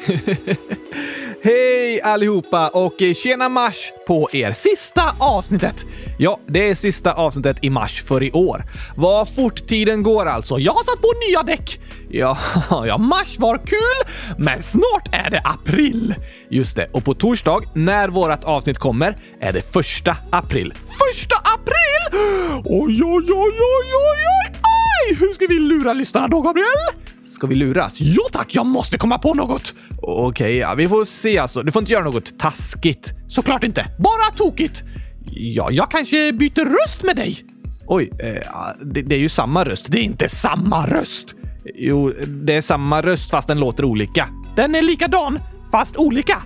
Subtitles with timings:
[1.42, 5.84] Hej allihopa och eh, tjena mars på er sista avsnittet.
[6.18, 8.64] Ja, det är sista avsnittet i mars för i år.
[8.96, 10.58] Vad fort tiden går alltså.
[10.58, 11.80] Jag har satt på nya däck.
[12.10, 12.38] Ja,
[12.86, 16.14] ja, mars var kul, men snart är det april.
[16.48, 20.74] Just det, och på torsdag när vårt avsnitt kommer är det första april.
[21.08, 22.20] Första april!
[22.64, 24.52] Oj, oj, oj, oj, oj, oj!
[24.52, 25.16] Aj!
[25.18, 26.99] Hur ska vi lura lyssnarna då, Gabriel?
[27.30, 28.00] Ska vi luras?
[28.00, 29.74] Ja tack, jag måste komma på något!
[30.02, 31.62] Okej, okay, ja, vi får se alltså.
[31.62, 33.12] Du får inte göra något taskigt.
[33.28, 33.86] Såklart inte.
[33.98, 34.82] Bara tokigt.
[35.30, 37.44] Ja, jag kanske byter röst med dig.
[37.86, 38.42] Oj, eh,
[38.82, 39.86] det, det, är ju samma röst.
[39.88, 41.34] Det är inte samma röst!
[41.74, 44.28] Jo, det är samma röst fast den låter olika.
[44.56, 45.38] Den är likadan
[45.70, 46.36] fast olika.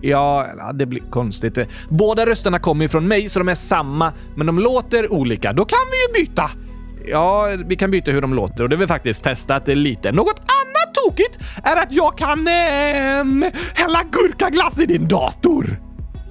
[0.00, 1.58] Ja, det blir konstigt.
[1.88, 5.52] Båda rösterna kommer ju från mig så de är samma, men de låter olika.
[5.52, 6.50] Då kan vi ju byta.
[7.10, 10.12] Ja, vi kan byta hur de låter och det har vi faktiskt testat lite.
[10.12, 15.87] Något annat tokigt är att jag kan eh, hälla gurkaglass i din dator.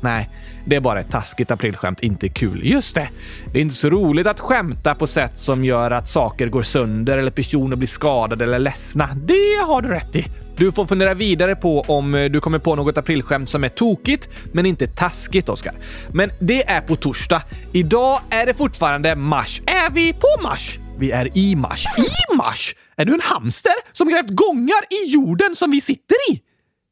[0.07, 0.29] Nej,
[0.65, 2.61] det är bara ett taskigt aprilskämt, inte kul.
[2.63, 3.09] Just det.
[3.51, 7.17] Det är inte så roligt att skämta på sätt som gör att saker går sönder
[7.17, 9.09] eller personer blir skadade eller ledsna.
[9.15, 10.25] Det har du rätt i.
[10.57, 14.29] Du får fundera vidare på om eh, du kommer på något aprilskämt som är tokigt,
[14.51, 15.73] men inte taskigt, Oskar.
[16.11, 17.41] Men det är på torsdag.
[17.73, 19.61] Idag är det fortfarande mars.
[19.65, 20.79] Är vi på mars?
[20.97, 21.85] Vi är i mars.
[21.97, 22.75] I mars?
[22.95, 26.41] Är du en hamster som grävt gångar i jorden som vi sitter i?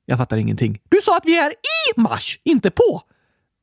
[0.06, 0.80] Jag fattar ingenting.
[0.90, 3.02] Du sa att vi är i mars, inte på.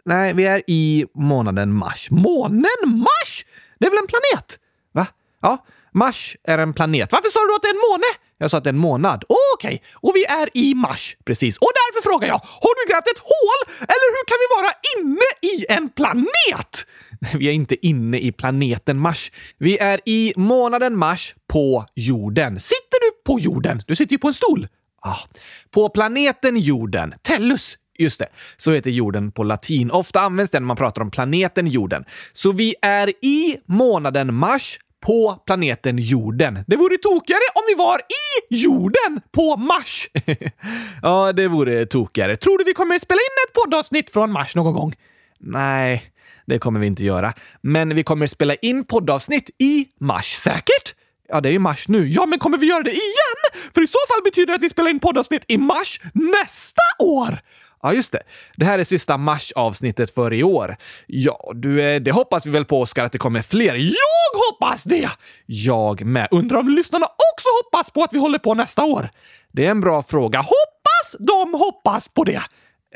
[0.04, 2.10] Nej, vi är i månaden mars.
[2.10, 3.44] Månen mars?
[3.78, 4.58] Det är väl en planet?
[4.92, 5.06] Va?
[5.42, 7.12] Ja, Mars är en planet.
[7.12, 8.10] Varför sa du att det är en måne?
[8.38, 9.24] Jag sa att det är en månad.
[9.28, 9.78] Okej, okay.
[9.94, 11.16] och vi är i mars.
[11.24, 11.56] Precis.
[11.56, 13.60] Och därför frågar jag, har du grävt ett hål?
[13.80, 16.86] Eller hur kan vi vara inne i en planet?
[17.38, 19.32] Vi är inte inne i planeten Mars.
[19.58, 22.60] Vi är i månaden mars på jorden.
[22.60, 23.82] Sitter du på jorden?
[23.86, 24.68] Du sitter ju på en stol.
[25.04, 25.18] Ah.
[25.70, 29.90] På planeten jorden, Tellus, Just det, så heter jorden på latin.
[29.90, 32.04] Ofta används den när man pratar om planeten jorden.
[32.32, 36.64] Så vi är i månaden mars på planeten jorden.
[36.66, 40.08] Det vore tokigare om vi var i jorden på Mars!
[41.02, 42.36] ja, det vore tokigare.
[42.36, 44.94] Tror du vi kommer spela in ett poddavsnitt från Mars någon gång?
[45.40, 46.12] Nej,
[46.46, 47.34] det kommer vi inte göra.
[47.60, 50.94] Men vi kommer spela in poddavsnitt i Mars, säkert?
[51.32, 52.08] Ja, det är ju mars nu.
[52.08, 53.62] Ja, men kommer vi göra det igen?
[53.74, 57.38] För i så fall betyder det att vi spelar in poddavsnitt i mars nästa år!
[57.82, 58.22] Ja, just det.
[58.56, 60.76] Det här är sista mars-avsnittet för i år.
[61.06, 63.74] Ja, du, eh, det hoppas vi väl på, Oskar, att det kommer fler.
[63.74, 65.10] Jag hoppas det!
[65.46, 66.28] Jag med.
[66.30, 69.10] Undrar om lyssnarna också hoppas på att vi håller på nästa år?
[69.52, 70.38] Det är en bra fråga.
[70.38, 72.42] Hoppas de hoppas på det!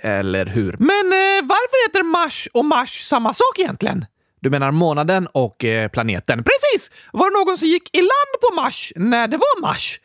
[0.03, 0.77] Eller hur?
[0.79, 4.05] Men eh, varför heter Mars och Mars samma sak egentligen?
[4.47, 6.45] Du menar månaden och eh, planeten?
[6.45, 6.91] Precis!
[7.13, 10.01] Var det någon som gick i land på Mars när det var Mars?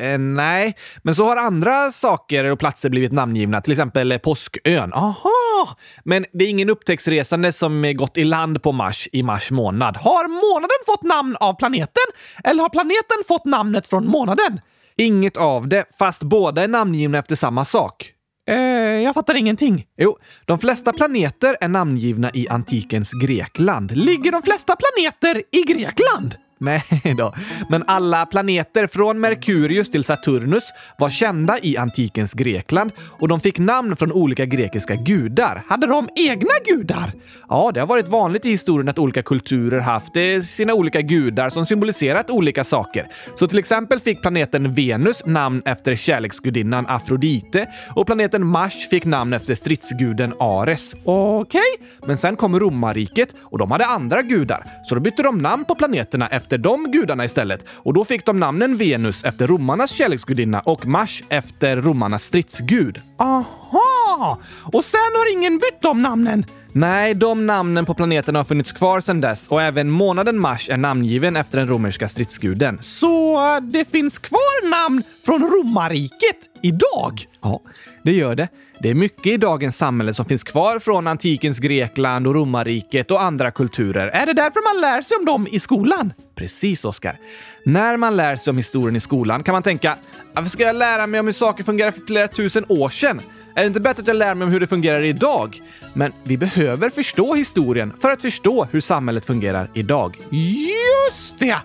[0.00, 4.92] Eh, nej, men så har andra saker och platser blivit namngivna, till exempel eh, Påskön.
[4.92, 5.76] Aha!
[6.04, 9.96] Men det är ingen upptäcktsresande som eh, gått i land på Mars i mars månad.
[9.96, 12.06] Har månaden fått namn av planeten?
[12.44, 14.60] Eller har planeten fått namnet från månaden?
[14.96, 18.12] Inget av det, fast båda är namngivna efter samma sak.
[18.46, 18.56] Eh,
[19.02, 19.86] jag fattar ingenting.
[19.96, 23.96] Jo, de flesta planeter är namngivna i antikens Grekland.
[23.96, 26.34] Ligger de flesta planeter i Grekland?
[26.60, 26.82] Nej
[27.16, 27.34] då.
[27.68, 33.58] Men alla planeter från Merkurius till Saturnus var kända i antikens Grekland och de fick
[33.58, 35.64] namn från olika grekiska gudar.
[35.68, 37.12] Hade de egna gudar?
[37.48, 41.48] Ja, det har varit vanligt i historien att olika kulturer haft eh, sina olika gudar
[41.48, 43.08] som symboliserat olika saker.
[43.38, 49.32] Så till exempel fick planeten Venus namn efter kärleksgudinnan Afrodite och planeten Mars fick namn
[49.32, 50.94] efter stridsguden Ares.
[51.04, 52.06] Okej, okay.
[52.06, 55.74] men sen kom romarriket och de hade andra gudar, så då bytte de namn på
[55.74, 57.66] planeterna efter efter de gudarna istället.
[57.68, 63.02] Och då fick de namnen Venus efter romarnas kärleksgudinna och Mars efter romarnas stridsgud.
[63.18, 64.38] Aha!
[64.72, 66.44] Och sen har ingen bytt de namnen?
[66.72, 70.76] Nej, de namnen på planeten har funnits kvar sedan dess och även månaden mars är
[70.76, 72.78] namngiven efter den romerska stridsguden.
[72.80, 77.26] Så eh, det finns kvar namn från romarriket idag?
[77.42, 77.60] Ja,
[78.06, 78.48] det gör det.
[78.80, 83.22] Det är mycket i dagens samhälle som finns kvar från antikens Grekland och romarriket och
[83.22, 84.08] andra kulturer.
[84.08, 86.12] Är det därför man lär sig om dem i skolan?
[86.34, 87.18] Precis, Oskar.
[87.64, 89.96] När man lär sig om historien i skolan kan man tänka,
[90.32, 93.20] varför ska jag lära mig om hur saker fungerar för flera tusen år sedan?
[93.54, 95.62] Är det inte bättre att jag lär mig om hur det fungerar idag?
[95.94, 100.18] Men vi behöver förstå historien för att förstå hur samhället fungerar idag.
[100.30, 101.56] Just det!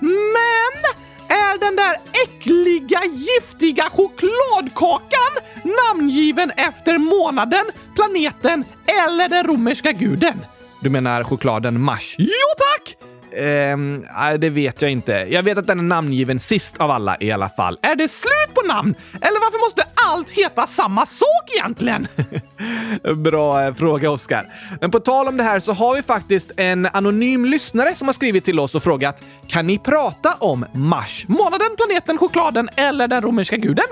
[0.00, 0.94] Men
[1.28, 5.32] är den där äckliga, giftiga chokladkakan
[5.64, 7.64] namngiven efter månaden,
[7.94, 10.44] planeten eller den romerska guden?
[10.82, 12.14] Du menar chokladen Mars?
[12.18, 12.96] Jo tack!
[13.36, 15.12] Ehm, nej, det vet jag inte.
[15.30, 17.78] Jag vet att den är namngiven sist av alla i alla fall.
[17.82, 18.94] Är det slut på namn?
[19.12, 22.08] Eller varför måste allt heta samma sak egentligen?
[23.22, 24.46] Bra eh, fråga, Oskar.
[24.80, 28.12] Men på tal om det här så har vi faktiskt en anonym lyssnare som har
[28.12, 31.24] skrivit till oss och frågat Kan ni prata om Mars?
[31.28, 33.86] Månaden, planeten, chokladen eller den romerska guden?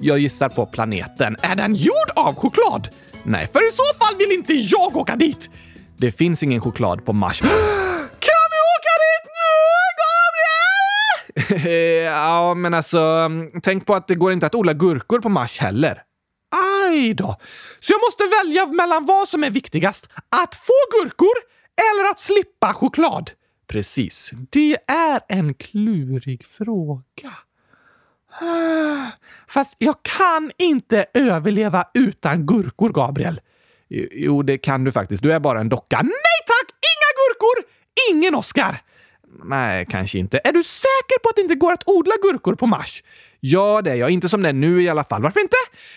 [0.00, 1.36] Jag gissar på planeten.
[1.42, 2.88] Är den gjord av choklad?
[3.22, 5.50] Nej, för i så fall vill inte jag åka dit.
[5.96, 7.40] Det finns ingen choklad på Mars.
[7.40, 9.50] Kan vi åka dit nu,
[10.02, 11.27] Gabriel?
[11.38, 11.72] Eh,
[12.04, 15.58] ja, men alltså, mm, tänk på att det går inte att odla gurkor på Mars
[15.58, 16.02] heller.
[16.86, 17.36] Aj då!
[17.80, 20.08] Så jag måste välja mellan vad som är viktigast.
[20.42, 21.34] Att få gurkor
[21.76, 23.30] eller att slippa choklad?
[23.66, 24.30] Precis.
[24.50, 27.32] Det är en klurig fråga.
[29.48, 33.40] Fast jag kan inte överleva utan gurkor, Gabriel.
[34.12, 35.22] Jo, det kan du faktiskt.
[35.22, 36.02] Du är bara en docka.
[36.02, 36.70] Nej tack!
[36.70, 37.64] Inga gurkor!
[38.10, 38.82] Ingen Oscar!
[39.44, 40.40] Nej, kanske inte.
[40.44, 43.02] Är du säker på att det inte går att odla gurkor på Mars?
[43.40, 44.10] Ja, det är jag.
[44.10, 45.22] Inte som det är nu i alla fall.
[45.22, 45.56] Varför inte?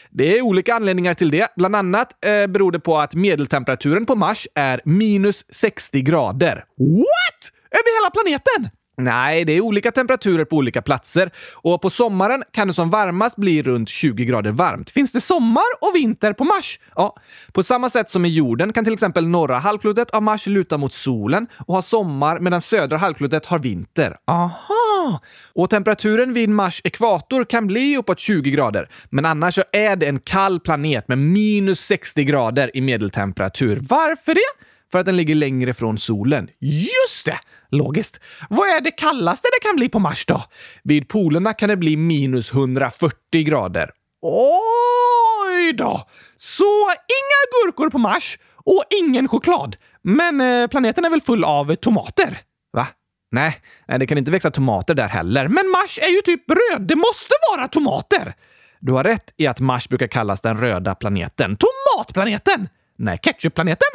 [0.10, 1.48] Det är olika anledningar till det.
[1.56, 6.66] Bland annat eh, beror det på att medeltemperaturen på Mars är minus 60 grader.
[6.78, 7.52] What?
[7.72, 8.70] Över hela planeten?
[9.04, 13.36] Nej, det är olika temperaturer på olika platser och på sommaren kan det som varmast
[13.36, 14.92] bli runt 20 grader varmt.
[14.92, 16.80] Finns det sommar och vinter på Mars?
[16.96, 17.16] Ja,
[17.52, 20.94] på samma sätt som i jorden kan till exempel norra halvklotet av Mars luta mot
[20.94, 24.16] solen och ha sommar medan södra halvklotet har vinter.
[24.28, 25.22] Aha!
[25.54, 30.08] Och temperaturen vid Mars ekvator kan bli uppåt 20 grader, men annars så är det
[30.08, 33.80] en kall planet med minus 60 grader i medeltemperatur.
[33.82, 34.71] Varför det?
[34.92, 36.50] För att den ligger längre från solen.
[36.60, 37.40] Just det!
[37.70, 38.20] Logiskt.
[38.50, 40.44] Vad är det kallaste det kan bli på Mars då?
[40.84, 43.92] Vid polerna kan det bli minus 140 grader.
[44.22, 46.08] Oj då!
[46.36, 49.76] Så inga gurkor på Mars och ingen choklad.
[50.02, 52.42] Men eh, planeten är väl full av tomater?
[52.74, 52.88] Va?
[53.32, 53.62] Nej,
[54.00, 55.48] det kan inte växa tomater där heller.
[55.48, 56.82] Men Mars är ju typ röd.
[56.82, 58.34] Det måste vara tomater!
[58.80, 61.58] Du har rätt i att Mars brukar kallas den röda planeten.
[61.58, 62.70] Tomatplaneten!
[62.98, 63.88] Nej, ketchupplaneten?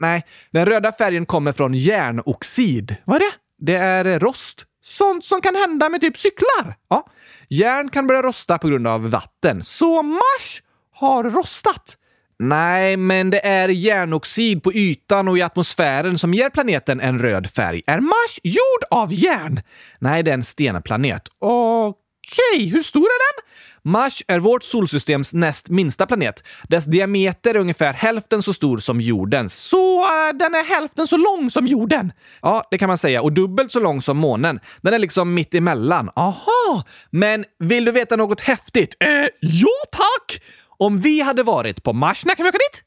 [0.00, 2.96] Nej, den röda färgen kommer från järnoxid.
[3.04, 3.32] Vad är det?
[3.58, 4.64] Det är rost.
[4.84, 6.76] Sånt som kan hända med typ cyklar.
[6.88, 7.06] Ja.
[7.48, 9.62] Järn kan börja rosta på grund av vatten.
[9.62, 10.62] Så Mars
[10.92, 11.96] har rostat.
[12.38, 17.50] Nej, men det är järnoxid på ytan och i atmosfären som ger planeten en röd
[17.50, 17.82] färg.
[17.86, 19.60] Är Mars gjord av järn?
[19.98, 21.28] Nej, det är en stenplanet.
[21.38, 22.66] Okej, okay.
[22.66, 23.44] hur stor är den?
[23.92, 26.44] Mars är vårt solsystems näst minsta planet.
[26.68, 29.54] Dess diameter är ungefär hälften så stor som jordens.
[29.54, 32.12] Så uh, den är hälften så lång som jorden?
[32.42, 33.22] Ja, det kan man säga.
[33.22, 34.60] Och dubbelt så lång som månen.
[34.82, 36.10] Den är liksom mitt emellan.
[36.16, 36.84] Aha!
[37.10, 38.96] Men vill du veta något häftigt?
[39.00, 39.08] Eh,
[39.40, 40.42] ja tack!
[40.78, 42.82] Om vi hade varit på Mars, när kan vi åka dit?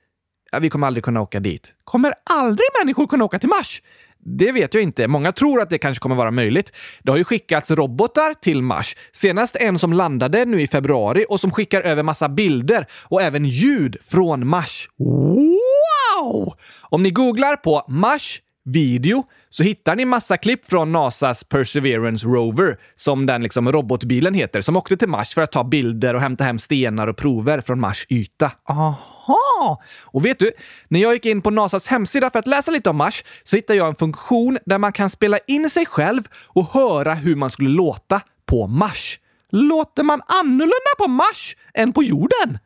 [0.51, 1.73] Ja, vi kommer aldrig kunna åka dit.
[1.83, 3.81] Kommer aldrig människor kunna åka till Mars?
[4.19, 5.07] Det vet jag inte.
[5.07, 6.71] Många tror att det kanske kommer vara möjligt.
[7.03, 8.95] Det har ju skickats robotar till Mars.
[9.13, 13.45] Senast en som landade nu i februari och som skickar över massa bilder och även
[13.45, 14.89] ljud från Mars.
[14.97, 16.53] Wow!
[16.81, 22.77] Om ni googlar på Mars video så hittar ni massa klipp från NASAs Perseverance Rover,
[22.95, 26.43] som den liksom robotbilen heter, som åkte till Mars för att ta bilder och hämta
[26.43, 28.51] hem stenar och prover från Mars yta.
[28.69, 29.81] Aha!
[30.01, 30.51] Och vet du,
[30.87, 33.77] när jag gick in på NASAs hemsida för att läsa lite om Mars så hittade
[33.77, 37.69] jag en funktion där man kan spela in sig själv och höra hur man skulle
[37.69, 39.19] låta på Mars.
[39.51, 42.59] Låter man annorlunda på Mars än på jorden?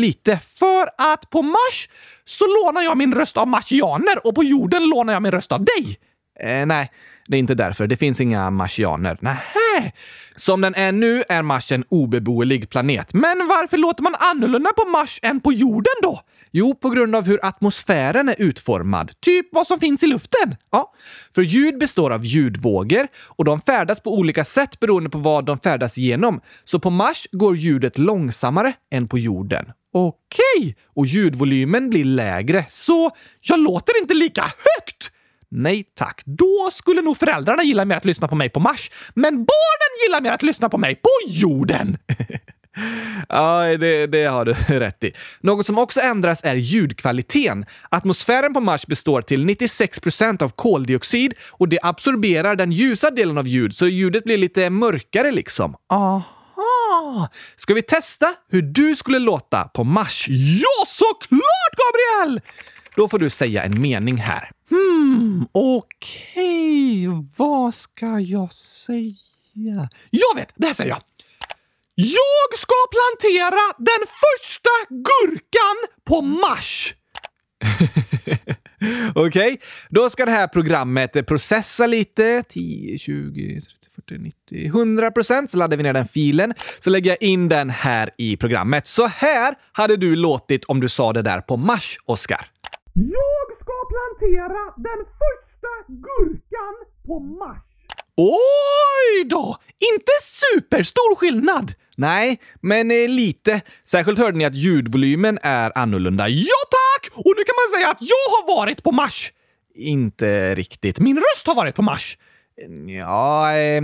[0.00, 0.38] Lite.
[0.38, 1.88] För att på Mars
[2.24, 5.64] så lånar jag min röst av marsianer och på jorden lånar jag min röst av
[5.64, 5.98] dig.
[6.40, 6.90] Eh, nej,
[7.30, 7.86] det är inte därför.
[7.86, 9.18] Det finns inga marsianer.
[9.20, 9.92] Nähä.
[10.36, 13.14] Som den är nu är Mars en obeboelig planet.
[13.14, 16.20] Men varför låter man annorlunda på Mars än på jorden då?
[16.50, 19.12] Jo, på grund av hur atmosfären är utformad.
[19.20, 20.56] Typ vad som finns i luften.
[20.72, 20.92] Ja,
[21.34, 25.58] för ljud består av ljudvågor och de färdas på olika sätt beroende på vad de
[25.58, 26.40] färdas genom.
[26.64, 29.64] Så på Mars går ljudet långsammare än på jorden.
[29.92, 30.14] Okej,
[30.58, 30.74] okay.
[30.94, 33.10] och ljudvolymen blir lägre, så
[33.40, 35.12] jag låter inte lika högt!
[35.50, 39.34] Nej tack, då skulle nog föräldrarna gilla mer att lyssna på mig på Mars, men
[39.34, 41.98] barnen gillar mer att lyssna på mig på jorden!
[43.28, 45.12] ja, det, det, har du rätt i.
[45.40, 47.64] Något som också ändras är ljudkvaliteten.
[47.88, 53.48] Atmosfären på Mars består till 96% av koldioxid och det absorberar den ljusa delen av
[53.48, 55.74] ljud, så ljudet blir lite mörkare liksom.
[55.88, 57.28] Aha!
[57.56, 60.26] Ska vi testa hur du skulle låta på Mars?
[60.28, 62.40] Ja, såklart Gabriel!
[62.96, 64.50] Då får du säga en mening här.
[64.70, 67.28] Hmm, okej, okay.
[67.36, 69.88] vad ska jag säga?
[70.10, 70.52] Jag vet!
[70.56, 71.00] Det här säger jag.
[71.94, 76.94] Jag ska plantera den första gurkan på Mars!
[79.14, 79.56] Okej, okay.
[79.88, 82.42] då ska det här programmet processa lite.
[82.48, 83.74] 10, 20, 30,
[84.08, 85.50] 40, 90, 100 procent.
[85.50, 86.54] Så laddar vi ner den filen.
[86.80, 88.86] Så lägger jag in den här i programmet.
[88.86, 92.46] Så här hade du låtit om du sa det där på Mars, Oskar.
[92.96, 93.29] Ska
[93.92, 95.72] plantera den första
[96.06, 96.74] gurkan
[97.06, 97.58] på Mars.
[98.16, 99.56] Oj då!
[99.92, 101.74] Inte superstor skillnad!
[101.96, 103.60] Nej, men eh, lite.
[103.84, 106.28] Särskilt hörde ni att ljudvolymen är annorlunda.
[106.28, 107.10] Ja tack!
[107.16, 109.32] Och nu kan man säga att jag har varit på Mars!
[109.74, 110.98] Inte riktigt.
[110.98, 112.18] Min röst har varit på Mars.
[112.88, 113.82] Ja, eh,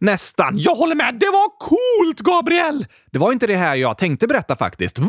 [0.00, 0.58] nästan.
[0.58, 1.16] Jag håller med.
[1.20, 2.86] Det var coolt, Gabriel!
[3.10, 4.98] Det var inte det här jag tänkte berätta faktiskt.
[4.98, 5.08] Va?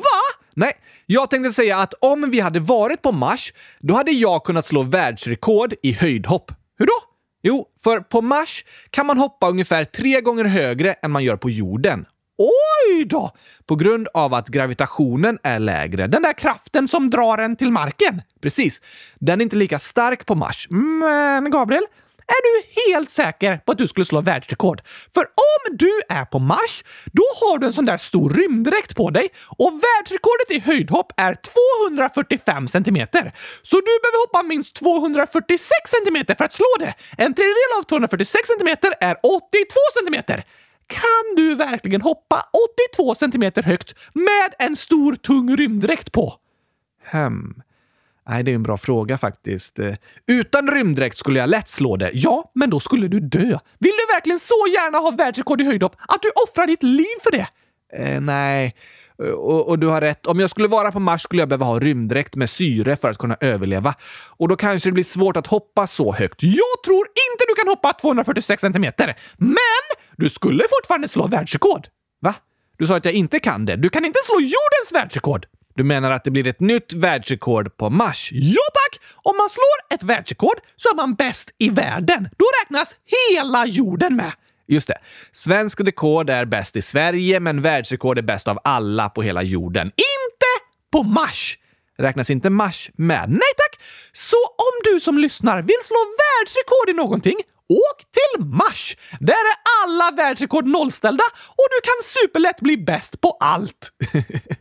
[0.59, 0.73] Nej,
[1.05, 4.83] jag tänkte säga att om vi hade varit på Mars, då hade jag kunnat slå
[4.83, 6.51] världsrekord i höjdhopp.
[6.77, 6.93] Hur då?
[7.43, 11.49] Jo, för på Mars kan man hoppa ungefär tre gånger högre än man gör på
[11.49, 12.05] jorden.
[12.37, 13.31] Oj då!
[13.65, 16.07] På grund av att gravitationen är lägre.
[16.07, 18.21] Den där kraften som drar en till marken.
[18.41, 18.81] Precis.
[19.19, 20.67] Den är inte lika stark på Mars.
[20.69, 21.83] Men Gabriel,
[22.29, 22.53] är du
[22.91, 24.81] helt säker på att du skulle slå världsrekord?
[25.13, 29.09] För om du är på Mars, då har du en sån där stor rymddräkt på
[29.09, 31.35] dig och världsrekordet i höjdhopp är
[31.97, 33.33] 245 centimeter.
[33.61, 36.93] Så du behöver hoppa minst 246 centimeter för att slå det.
[37.17, 40.45] En tredjedel av 246 centimeter är 82 centimeter.
[40.87, 42.45] Kan du verkligen hoppa
[42.95, 46.33] 82 centimeter högt med en stor tung rymddräkt på?
[47.11, 47.61] Hmm.
[48.29, 49.79] Nej, det är en bra fråga faktiskt.
[49.79, 49.93] Eh,
[50.27, 52.11] utan rymddräkt skulle jag lätt slå det.
[52.13, 53.57] Ja, men då skulle du dö.
[53.79, 57.31] Vill du verkligen så gärna ha världsrekord i höjdhopp att du offrar ditt liv för
[57.31, 57.47] det?
[57.93, 58.75] Eh, nej.
[59.23, 60.27] Eh, och, och, du har rätt.
[60.27, 63.17] Om jag skulle vara på Mars skulle jag behöva ha rymddräkt med syre för att
[63.17, 63.95] kunna överleva.
[64.27, 66.43] Och då kanske det blir svårt att hoppa så högt.
[66.43, 69.17] Jag tror inte du kan hoppa 246 centimeter.
[69.37, 71.87] Men du skulle fortfarande slå världsrekord.
[72.21, 72.35] Va?
[72.77, 73.75] Du sa att jag inte kan det.
[73.75, 75.45] Du kan inte slå jordens världsrekord.
[75.79, 78.29] Du menar att det blir ett nytt världsrekord på Mars?
[78.31, 79.01] Ja tack!
[79.15, 82.29] Om man slår ett världsrekord så är man bäst i världen.
[82.37, 84.31] Då räknas hela jorden med.
[84.67, 84.97] Just det.
[85.31, 89.87] Svensk rekord är bäst i Sverige, men världsrekord är bäst av alla på hela jorden.
[89.87, 90.51] Inte
[90.91, 91.57] på Mars!
[91.97, 93.29] Räknas inte Mars med?
[93.29, 93.81] Nej tack!
[94.11, 97.37] Så om du som lyssnar vill slå världsrekord i någonting,
[97.69, 98.97] åk till Mars!
[99.19, 103.91] Där är alla världsrekord nollställda och du kan superlätt bli bäst på allt.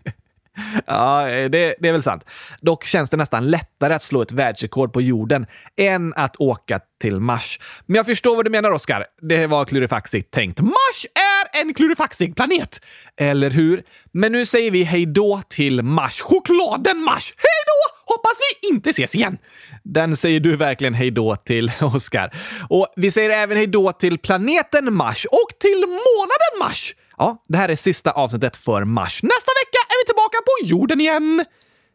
[0.86, 2.24] Ja, eh, det, det, är väl sant.
[2.60, 5.46] Dock känns det nästan lättare att slå ett världsrekord på jorden
[5.76, 7.60] än att åka till Mars.
[7.86, 9.04] Men jag förstår vad du menar, Oskar.
[9.20, 10.60] Det var klurifaxigt tänkt.
[10.60, 12.80] Mars är en klurifaxig planet!
[13.16, 13.82] Eller hur?
[14.12, 16.20] Men nu säger vi hej då till Mars.
[16.20, 17.34] Chokladen Mars!
[17.36, 18.14] Hej då!
[18.14, 19.38] Hoppas vi inte ses igen!
[19.82, 22.34] Den säger du verkligen hej då till, Oskar.
[22.68, 26.94] Och vi säger även hej då till planeten Mars och till månaden Mars!
[27.18, 29.22] Ja, det här är sista avsnittet för Mars.
[29.22, 31.44] Nästa vecka är vi tillbaka på jorden igen!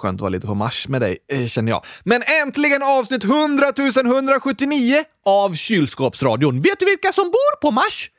[0.05, 1.85] Skönt att vara lite på Mars med dig, eh, känner jag.
[2.03, 3.73] Men äntligen avsnitt 100
[4.05, 6.61] 179 av Kylskåpsradion.
[6.61, 8.09] Vet du vilka som bor på Mars?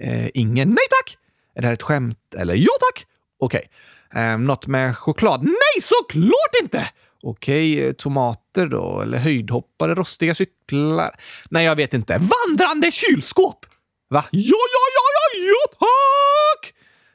[0.00, 0.68] Eh, ingen.
[0.68, 1.18] Nej tack!
[1.54, 2.34] Är det här ett skämt?
[2.36, 3.06] Eller ja tack?
[3.38, 3.68] Okej.
[4.10, 4.22] Okay.
[4.22, 5.42] Eh, något med choklad?
[5.42, 6.88] Nej, såklart inte!
[7.22, 9.00] Okej, okay, tomater då?
[9.00, 11.20] Eller höjdhoppare, rostiga cyklar?
[11.50, 12.12] Nej, jag vet inte.
[12.12, 13.66] Vandrande kylskåp!
[14.10, 14.24] Va?
[14.30, 16.74] Ja, ja, ja, ja, ja tack!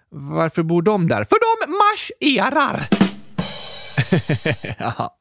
[0.09, 1.23] Varför bor de där?
[1.23, 3.06] För de marscherar!
[4.79, 5.17] ja,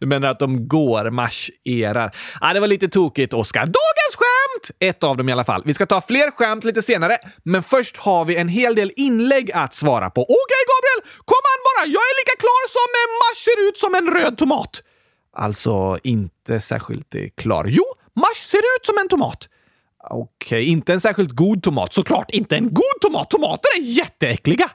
[0.00, 2.16] du menar att de går marscherar?
[2.40, 3.60] Ah, det var lite tokigt, Oskar.
[3.60, 4.76] Dagens skämt!
[4.80, 5.62] Ett av dem i alla fall.
[5.64, 9.52] Vi ska ta fler skämt lite senare, men först har vi en hel del inlägg
[9.52, 10.22] att svara på.
[10.22, 11.00] Okej, okay, Gabriel!
[11.24, 11.86] Kom an bara!
[11.86, 12.88] Jag är lika klar som
[13.20, 14.82] Mars ser ut som en röd tomat.
[15.36, 17.64] Alltså, inte särskilt eh, klar.
[17.68, 17.84] Jo,
[18.16, 19.48] Mars ser ut som en tomat.
[20.10, 21.94] Okej, okay, inte en särskilt god tomat.
[21.94, 23.30] Såklart inte en god tomat!
[23.30, 24.70] Tomater är jätteäckliga!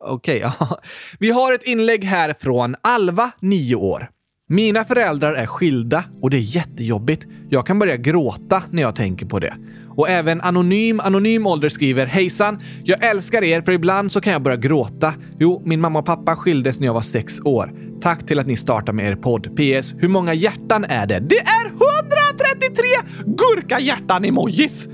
[0.00, 0.78] Okej, okay, ja.
[1.18, 4.10] Vi har ett inlägg här från Alva, 9 år.
[4.50, 7.26] Mina föräldrar är skilda och det är jättejobbigt.
[7.50, 9.56] Jag kan börja gråta när jag tänker på det.
[9.96, 12.58] Och även Anonym Anonym Ålder skriver Hejsan!
[12.84, 15.14] Jag älskar er för ibland så kan jag börja gråta.
[15.38, 17.72] Jo, min mamma och pappa skildes när jag var sex år.
[18.00, 19.56] Tack till att ni startar med er podd.
[19.56, 19.94] PS.
[19.98, 21.20] Hur många hjärtan är det?
[21.20, 22.84] Det är 133
[23.26, 24.88] gurka-hjärtan-emojis!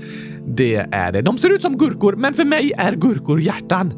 [0.47, 1.21] Det är det.
[1.21, 3.93] De ser ut som gurkor, men för mig är gurkor hjärtan.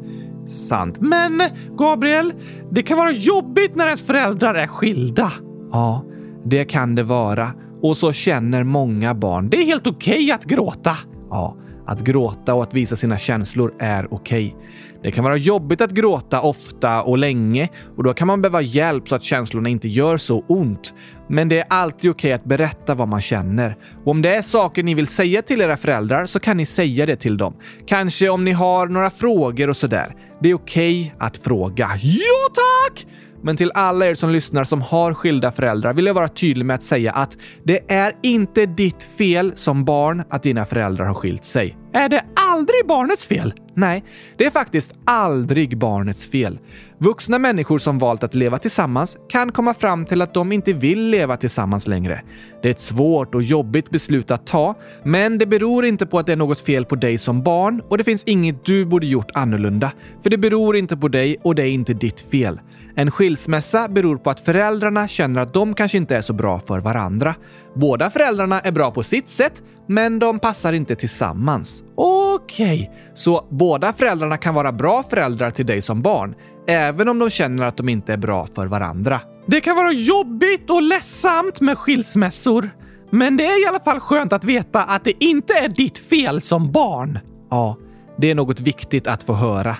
[0.48, 1.00] Sant.
[1.00, 1.42] Men
[1.78, 2.32] Gabriel,
[2.70, 5.32] det kan vara jobbigt när ens föräldrar är skilda.
[5.72, 6.04] Ja,
[6.44, 7.48] det kan det vara.
[7.82, 9.48] Och så känner många barn.
[9.48, 10.96] Det är helt okej okay att gråta.
[11.30, 14.46] Ja, att gråta och att visa sina känslor är okej.
[14.46, 14.68] Okay.
[15.02, 19.08] Det kan vara jobbigt att gråta ofta och länge och då kan man behöva hjälp
[19.08, 20.94] så att känslorna inte gör så ont.
[21.28, 23.76] Men det är alltid okej okay att berätta vad man känner.
[24.04, 27.06] Och om det är saker ni vill säga till era föräldrar så kan ni säga
[27.06, 27.54] det till dem.
[27.86, 30.14] Kanske om ni har några frågor och sådär.
[30.40, 31.88] Det är okej att fråga.
[32.02, 33.06] Ja tack!
[33.42, 36.74] Men till alla er som lyssnar som har skilda föräldrar vill jag vara tydlig med
[36.74, 41.44] att säga att det är inte ditt fel som barn att dina föräldrar har skilt
[41.44, 41.76] sig.
[41.92, 43.54] Är det aldrig barnets fel?
[43.74, 44.04] Nej,
[44.36, 46.58] det är faktiskt aldrig barnets fel.
[46.98, 51.10] Vuxna människor som valt att leva tillsammans kan komma fram till att de inte vill
[51.10, 52.22] leva tillsammans längre.
[52.62, 56.26] Det är ett svårt och jobbigt beslut att ta, men det beror inte på att
[56.26, 59.30] det är något fel på dig som barn och det finns inget du borde gjort
[59.34, 59.92] annorlunda.
[60.22, 62.60] För det beror inte på dig och det är inte ditt fel.
[62.98, 66.80] En skilsmässa beror på att föräldrarna känner att de kanske inte är så bra för
[66.80, 67.34] varandra.
[67.74, 71.82] Båda föräldrarna är bra på sitt sätt, men de passar inte tillsammans.
[71.94, 72.98] Okej, okay.
[73.14, 76.34] så båda föräldrarna kan vara bra föräldrar till dig som barn,
[76.68, 79.20] även om de känner att de inte är bra för varandra.
[79.46, 82.70] Det kan vara jobbigt och ledsamt med skilsmässor,
[83.10, 86.40] men det är i alla fall skönt att veta att det inte är ditt fel
[86.40, 87.18] som barn.
[87.50, 87.76] Ja,
[88.18, 89.76] det är något viktigt att få höra.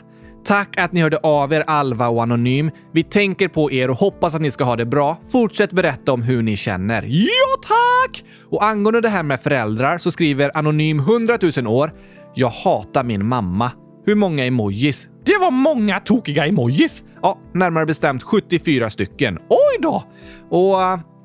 [0.48, 2.70] Tack att ni hörde av er Alva och Anonym.
[2.92, 5.18] Vi tänker på er och hoppas att ni ska ha det bra.
[5.28, 7.04] Fortsätt berätta om hur ni känner.
[7.08, 8.24] Ja, tack!
[8.50, 11.92] Och angående det här med föräldrar så skriver Anonym 100 000 år.
[12.34, 13.72] Jag hatar min mamma.
[14.06, 15.08] Hur många emojis?
[15.24, 17.02] Det var många tokiga emojis!
[17.22, 19.38] Ja, närmare bestämt 74 stycken.
[19.48, 20.02] Oj då!
[20.50, 20.76] Och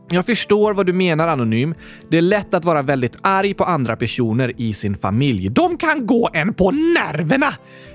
[0.10, 1.76] jag förstår vad du menar Anonym.
[2.10, 5.50] Det är lätt att vara väldigt arg på andra personer i sin familj.
[5.50, 7.54] De kan gå en på nerverna!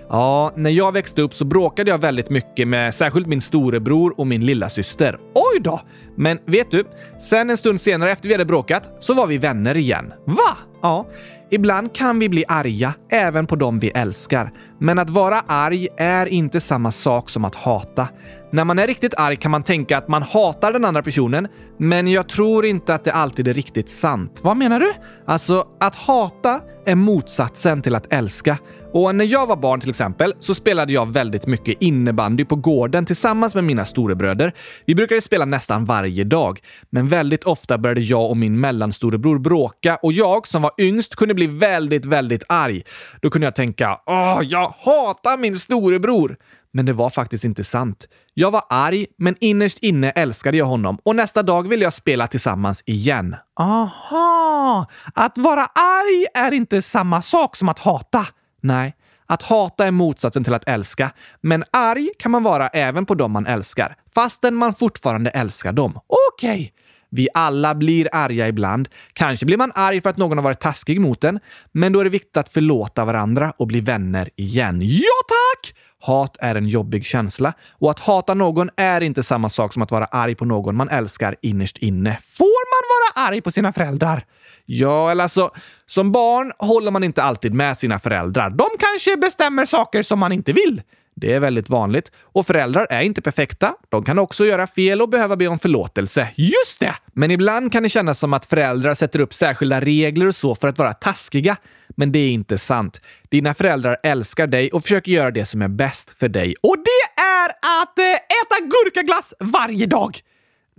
[0.09, 4.27] Ja, när jag växte upp så bråkade jag väldigt mycket med särskilt min storebror och
[4.27, 5.18] min lilla syster.
[5.35, 5.81] Oj då!
[6.16, 6.85] Men vet du?
[7.21, 10.12] Sen en stund senare efter vi hade bråkat så var vi vänner igen.
[10.25, 10.57] Va?
[10.83, 11.07] Ja.
[11.50, 14.52] Ibland kan vi bli arga, även på dem vi älskar.
[14.78, 18.08] Men att vara arg är inte samma sak som att hata.
[18.52, 22.08] När man är riktigt arg kan man tänka att man hatar den andra personen, men
[22.08, 24.40] jag tror inte att det alltid är riktigt sant.
[24.42, 24.92] Vad menar du?
[25.26, 28.58] Alltså, att hata är motsatsen till att älska.
[28.92, 33.07] Och när jag var barn till exempel så spelade jag väldigt mycket innebandy på gården
[33.07, 34.55] tillsammans med mina storebröder.
[34.87, 39.96] Vi brukade spela nästan varje dag, men väldigt ofta började jag och min mellanstorebror bråka
[39.96, 42.83] och jag som var yngst kunde bli väldigt, väldigt arg.
[43.22, 46.37] Då kunde jag tänka “Åh, jag hatar min storebror!”
[46.72, 48.09] Men det var faktiskt inte sant.
[48.35, 52.27] Jag var arg, men innerst inne älskade jag honom och nästa dag ville jag spela
[52.27, 53.37] tillsammans igen.
[53.61, 54.87] Aha!
[55.14, 58.27] Att vara arg är inte samma sak som att hata.
[58.61, 63.14] Nej, att hata är motsatsen till att älska, men arg kan man vara även på
[63.14, 66.01] dem man älskar, fastän man fortfarande älskar dem.
[66.07, 66.51] Okej!
[66.51, 66.71] Okay.
[67.11, 68.88] Vi alla blir arga ibland.
[69.12, 71.40] Kanske blir man arg för att någon har varit taskig mot en,
[71.73, 74.81] men då är det viktigt att förlåta varandra och bli vänner igen.
[74.83, 75.75] Ja, tack!
[76.01, 79.90] Hat är en jobbig känsla och att hata någon är inte samma sak som att
[79.90, 82.18] vara arg på någon man älskar innerst inne.
[82.23, 84.25] Får man vara arg på sina föräldrar?
[84.70, 85.50] Ja, eller alltså,
[85.87, 88.50] som barn håller man inte alltid med sina föräldrar.
[88.50, 90.83] De kanske bestämmer saker som man inte vill.
[91.14, 92.12] Det är väldigt vanligt.
[92.22, 93.74] Och föräldrar är inte perfekta.
[93.88, 96.28] De kan också göra fel och behöva be om förlåtelse.
[96.37, 96.94] Just det!
[97.12, 100.68] Men ibland kan det kännas som att föräldrar sätter upp särskilda regler och så för
[100.68, 101.57] att vara taskiga.
[101.88, 103.00] Men det är inte sant.
[103.28, 106.54] Dina föräldrar älskar dig och försöker göra det som är bäst för dig.
[106.62, 107.48] Och det är
[107.83, 110.22] att eh, äta gurkaglass varje dag!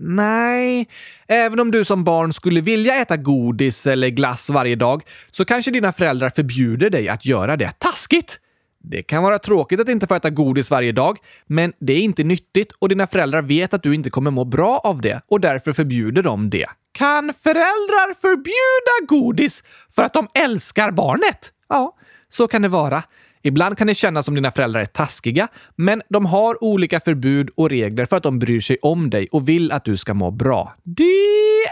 [0.02, 0.88] Nej,
[1.28, 5.72] även om du som barn skulle vilja äta godis eller glass varje dag så kanske
[5.72, 7.72] dina föräldrar förbjuder dig att göra det.
[7.78, 8.40] Taskigt!
[8.84, 12.24] Det kan vara tråkigt att inte få äta godis varje dag, men det är inte
[12.24, 15.74] nyttigt och dina föräldrar vet att du inte kommer må bra av det och därför
[15.74, 16.66] förbjuder de det.
[16.92, 19.64] Kan föräldrar förbjuda godis
[19.96, 21.52] för att de älskar barnet?
[21.70, 21.96] Ja,
[22.30, 23.04] så kan det vara.
[23.44, 27.70] Ibland kan det kännas som dina föräldrar är taskiga, men de har olika förbud och
[27.70, 30.76] regler för att de bryr sig om dig och vill att du ska må bra.
[30.84, 31.04] Det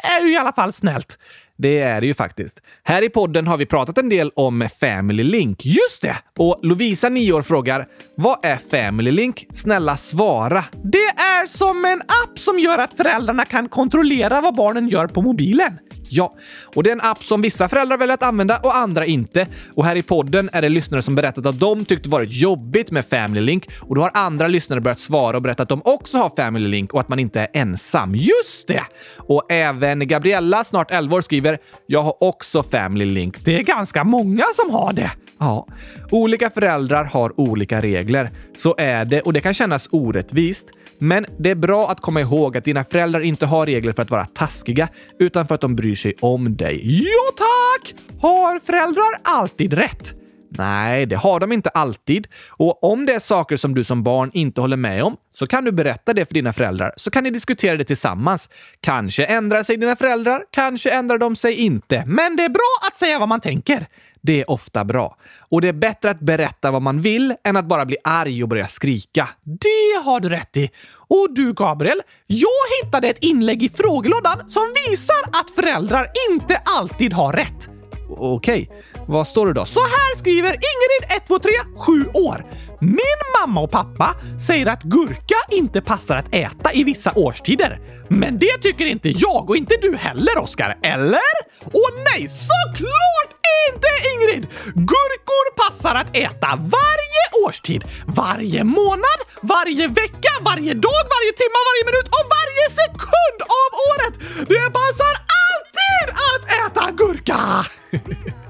[0.04, 1.18] är ju i alla fall snällt.
[1.58, 2.62] Det är det ju faktiskt.
[2.84, 5.66] Här i podden har vi pratat en del om Family Link.
[5.66, 6.18] Just det!
[6.38, 9.46] Och Lovisa, 9 år, frågar Vad är Family Link?
[9.54, 10.66] Snälla svara.
[10.84, 15.22] Det är som en app som gör att föräldrarna kan kontrollera vad barnen gör på
[15.22, 15.80] mobilen.
[16.10, 16.34] Ja,
[16.76, 19.48] och det är en app som vissa föräldrar väljer att använda och andra inte.
[19.76, 22.92] Och här i podden är det lyssnare som berättat att de tyckte det varit jobbigt
[22.92, 26.18] med Family Link och då har andra lyssnare börjat svara och berätta att de också
[26.18, 28.16] har Family Link och att man inte är ensam.
[28.16, 28.84] Just det!
[29.18, 33.46] Och även Gabriella, snart 11 år, skriver “Jag har också Family Link”.
[33.46, 35.12] Det är ganska många som har det.
[35.40, 35.68] Ja,
[36.12, 38.30] olika föräldrar har olika regler.
[38.58, 40.72] Så är det och det kan kännas orättvist.
[41.00, 44.12] Men det är bra att komma ihåg att dina föräldrar inte har regler för att
[44.12, 44.88] vara taskiga,
[45.20, 47.04] utan för att de bryr sig om dig.
[47.04, 47.96] Ja, tack!
[48.22, 50.14] Har föräldrar alltid rätt?
[50.50, 52.28] Nej, det har de inte alltid.
[52.48, 55.66] Och om det är saker som du som barn inte håller med om så kan
[55.66, 58.50] du berätta det för dina föräldrar så kan ni diskutera det tillsammans.
[58.82, 62.04] Kanske ändrar sig dina föräldrar, kanske ändrar de sig inte.
[62.08, 63.88] Men det är bra att säga vad man tänker.
[64.22, 65.18] Det är ofta bra.
[65.50, 68.50] Och det är bättre att berätta vad man vill än att bara bli arg och
[68.50, 69.30] börja skrika.
[69.44, 70.70] Det har du rätt i.
[70.90, 77.14] Och du, Gabriel, jag hittade ett inlägg i frågelådan som visar att föräldrar inte alltid
[77.14, 77.68] har rätt.
[78.10, 78.70] Okej,
[79.08, 79.66] vad står det då?
[79.66, 82.46] Så här skriver Ingrid 123, 7 år.
[82.80, 84.16] Min mamma och pappa
[84.48, 87.80] säger att gurka inte passar att äta i vissa årstider.
[88.10, 90.78] Men det tycker inte jag och inte du heller, Oskar.
[90.84, 91.34] Eller?
[91.74, 93.32] Åh nej, såklart
[93.70, 94.48] inte Ingrid!
[94.76, 101.86] Gurkor passar att äta varje årstid, varje månad, varje vecka, varje dag, varje timme, varje
[101.86, 104.14] minut och varje sekund av året.
[104.48, 107.66] Det passar alltid att äta gurka!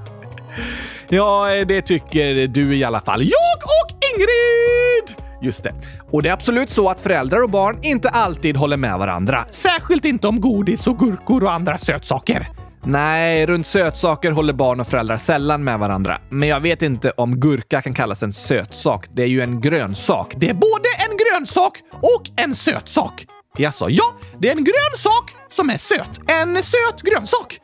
[1.10, 3.22] Ja, det tycker du i alla fall.
[3.22, 5.16] Jag och Ingrid!
[5.42, 5.74] Just det.
[6.10, 9.44] Och det är absolut så att föräldrar och barn inte alltid håller med varandra.
[9.50, 12.48] Särskilt inte om godis och gurkor och andra sötsaker.
[12.84, 16.18] Nej, runt sötsaker håller barn och föräldrar sällan med varandra.
[16.28, 19.06] Men jag vet inte om gurka kan kallas en sötsak.
[19.12, 20.34] Det är ju en grönsak.
[20.36, 23.26] Det är både en grönsak och en sötsak.
[23.58, 23.86] Jaså?
[23.90, 24.04] Ja,
[24.38, 26.10] det är en grön sak som är söt.
[26.28, 27.60] En söt grönsak.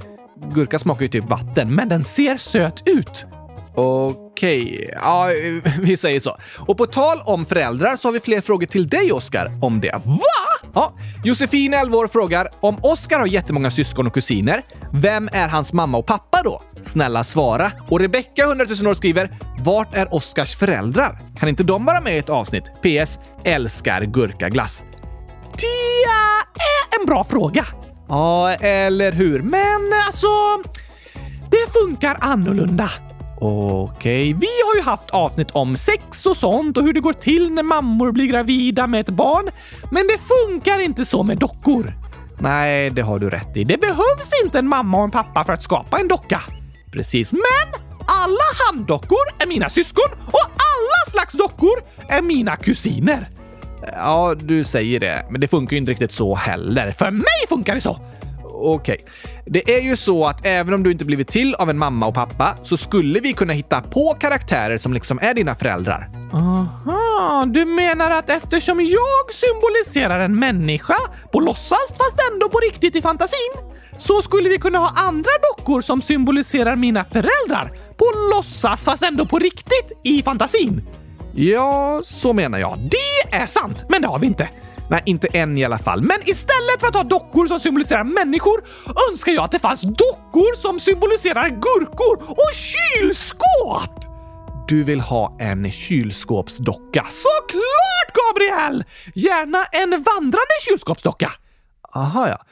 [0.54, 1.74] Gurka smakar ju typ vatten.
[1.74, 3.26] Men den ser söt ut.
[3.74, 4.90] Okej, Okej.
[5.02, 5.28] ja,
[5.80, 6.36] vi säger så.
[6.58, 9.92] Och på tal om föräldrar så har vi fler frågor till dig, Oskar, om det.
[10.04, 10.20] Va?
[10.74, 10.94] Ja,
[11.24, 14.62] Josefin, 11 år, frågar om Oskar har jättemånga syskon och kusiner.
[14.92, 16.62] Vem är hans mamma och pappa då?
[16.82, 17.72] Snälla svara.
[17.88, 21.18] Och Rebecka, 100 000 år, skriver Vart är Oskars föräldrar?
[21.38, 22.64] Kan inte de vara med i ett avsnitt?
[22.64, 23.18] PS.
[23.44, 24.84] Älskar gurkaglass.
[25.52, 27.64] Det eh, är en bra fråga.
[28.08, 29.42] Ja, eller hur?
[29.42, 30.26] Men alltså,
[31.50, 32.90] det funkar annorlunda.
[33.46, 34.32] Okej.
[34.32, 37.62] Vi har ju haft avsnitt om sex och sånt och hur det går till när
[37.62, 39.50] mammor blir gravida med ett barn.
[39.90, 41.94] Men det funkar inte så med dockor.
[42.38, 43.64] Nej, det har du rätt i.
[43.64, 46.40] Det behövs inte en mamma och en pappa för att skapa en docka.
[46.92, 47.32] Precis.
[47.32, 47.80] Men
[48.24, 53.28] alla handdockor är mina syskon och alla slags dockor är mina kusiner.
[53.92, 56.92] Ja, du säger det, men det funkar ju inte riktigt så heller.
[56.92, 57.98] För mig funkar det så!
[58.64, 58.98] Okej.
[59.46, 62.14] Det är ju så att även om du inte blivit till av en mamma och
[62.14, 66.10] pappa så skulle vi kunna hitta på karaktärer som liksom är dina föräldrar.
[66.32, 70.96] Aha, du menar att eftersom jag symboliserar en människa
[71.32, 75.80] på låtsas fast ändå på riktigt i fantasin så skulle vi kunna ha andra dockor
[75.80, 80.82] som symboliserar mina föräldrar på låtsas fast ändå på riktigt i fantasin?
[81.34, 82.78] Ja, så menar jag.
[82.78, 84.48] Det är sant, men det har vi inte.
[84.90, 86.02] Nej, inte än i alla fall.
[86.02, 88.62] Men istället för att ha dockor som symboliserar människor
[89.10, 94.04] önskar jag att det fanns dockor som symboliserar gurkor och kylskåp!
[94.68, 97.06] Du vill ha en kylskåpsdocka?
[97.10, 98.84] Såklart, Gabriel!
[99.14, 101.32] Gärna en vandrande kylskåpsdocka.
[101.94, 102.44] Aha, ja.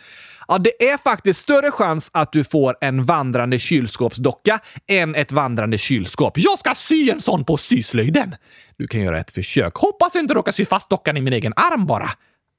[0.48, 5.78] Ja, det är faktiskt större chans att du får en vandrande kylskåpsdocka än ett vandrande
[5.78, 6.38] kylskåp.
[6.38, 8.34] Jag ska sy en sån på syslöjden!
[8.76, 9.74] Du kan göra ett försök.
[9.74, 12.10] Hoppas jag inte råkar sy fast dockan i min egen arm bara.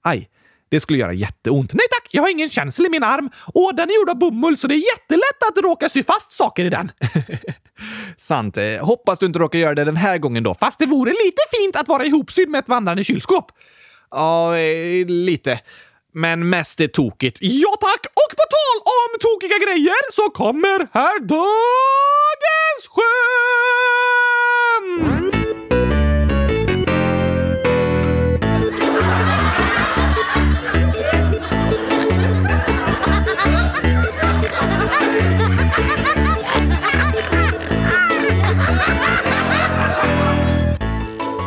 [0.04, 0.30] Aj,
[0.74, 1.74] det skulle göra jätteont.
[1.74, 4.58] Nej tack, jag har ingen känsel i min arm och den är gjord av bomull
[4.58, 6.91] så det är jättelätt att råka sy fast saker i den.
[8.17, 8.58] Sant.
[8.58, 10.54] Eh, hoppas du inte råkar göra det den här gången då.
[10.54, 13.46] Fast det vore lite fint att vara ihopsydd med ett vandrande kylskåp.
[14.12, 15.60] Ja, eh, lite.
[16.15, 17.38] Men mest är tokigt.
[17.41, 18.06] Ja tack!
[18.06, 23.13] Och på tal om tokiga grejer så kommer här dagens skämt!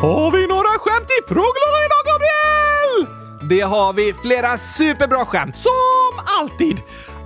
[0.02, 1.95] Har vi några skämt i frågelådan idag,
[3.48, 5.56] det har vi flera superbra skämt.
[5.56, 5.70] Som
[6.40, 6.76] alltid!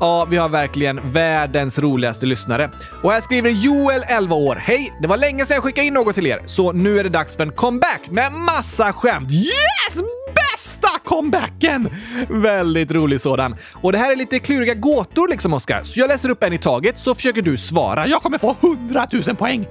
[0.00, 2.70] Ja, vi har verkligen världens roligaste lyssnare.
[3.02, 4.56] Och här skriver Joel, 11 år.
[4.56, 4.92] Hej!
[5.02, 7.36] Det var länge sedan jag skickade in något till er, så nu är det dags
[7.36, 9.32] för en comeback med massa skämt.
[9.32, 10.02] Yes!
[10.34, 11.90] Bästa comebacken!
[12.28, 13.56] Väldigt rolig sådan.
[13.74, 15.82] Och det här är lite kluriga gåtor liksom, Oskar.
[15.84, 18.06] Så jag läser upp en i taget så försöker du svara.
[18.06, 19.66] Jag kommer få 100 000 poäng.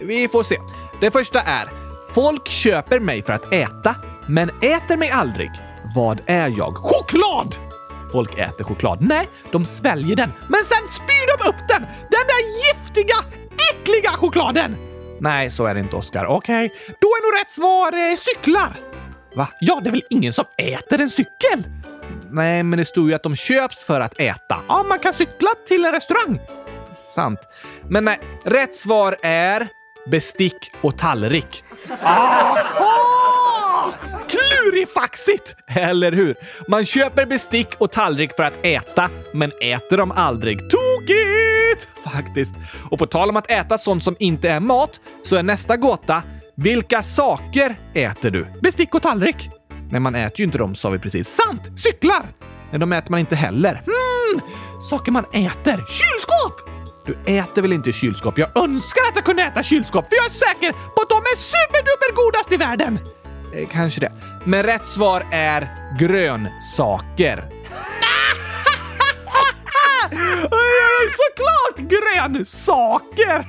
[0.00, 0.56] Vi får se.
[1.00, 1.68] Det första är
[2.14, 3.94] Folk köper mig för att äta,
[4.26, 5.50] men äter mig aldrig.
[5.94, 6.76] Vad är jag?
[6.76, 7.56] Choklad!
[8.12, 8.98] Folk äter choklad.
[9.00, 11.82] Nej, de sväljer den, men sen spyr de upp den!
[12.10, 13.14] Den där giftiga,
[13.72, 14.76] äckliga chokladen!
[15.20, 16.26] Nej, så är det inte, Oskar.
[16.26, 16.94] Okej, okay.
[17.00, 18.76] då är nog rätt svar eh, cyklar.
[19.36, 19.48] Va?
[19.60, 21.64] Ja, det är väl ingen som äter en cykel?
[22.30, 24.56] Nej, men det stod ju att de köps för att äta.
[24.68, 26.40] Ja, man kan cykla till en restaurang.
[27.14, 27.40] Sant.
[27.88, 29.68] Men nej, rätt svar är
[30.06, 31.64] bestick och tallrik.
[32.02, 33.11] Aha!
[34.94, 35.54] Faxigt!
[35.66, 36.34] Eller hur?
[36.68, 40.58] Man köper bestick och tallrik för att äta, men äter dem aldrig.
[40.58, 41.88] Tokigt!
[42.04, 42.54] Faktiskt.
[42.90, 46.22] Och på tal om att äta sånt som inte är mat, så är nästa gåta
[46.56, 48.46] vilka saker äter du?
[48.62, 49.50] Bestick och tallrik.
[49.90, 51.28] Nej, man äter ju inte dem, sa vi precis.
[51.28, 51.80] Sant!
[51.80, 52.34] Cyklar!
[52.70, 53.74] Nej, de äter man inte heller.
[53.74, 54.40] Hmm,
[54.90, 55.76] saker man äter.
[55.76, 56.68] Kylskåp!
[57.06, 58.38] Du äter väl inte kylskåp?
[58.38, 61.36] Jag önskar att jag kunde äta kylskåp, för jag är säker på att de är
[61.36, 62.98] superduper godast i världen!
[63.54, 64.12] Eh, kanske det.
[64.44, 67.44] Men rätt svar är grönsaker.
[71.16, 73.46] Såklart grönsaker!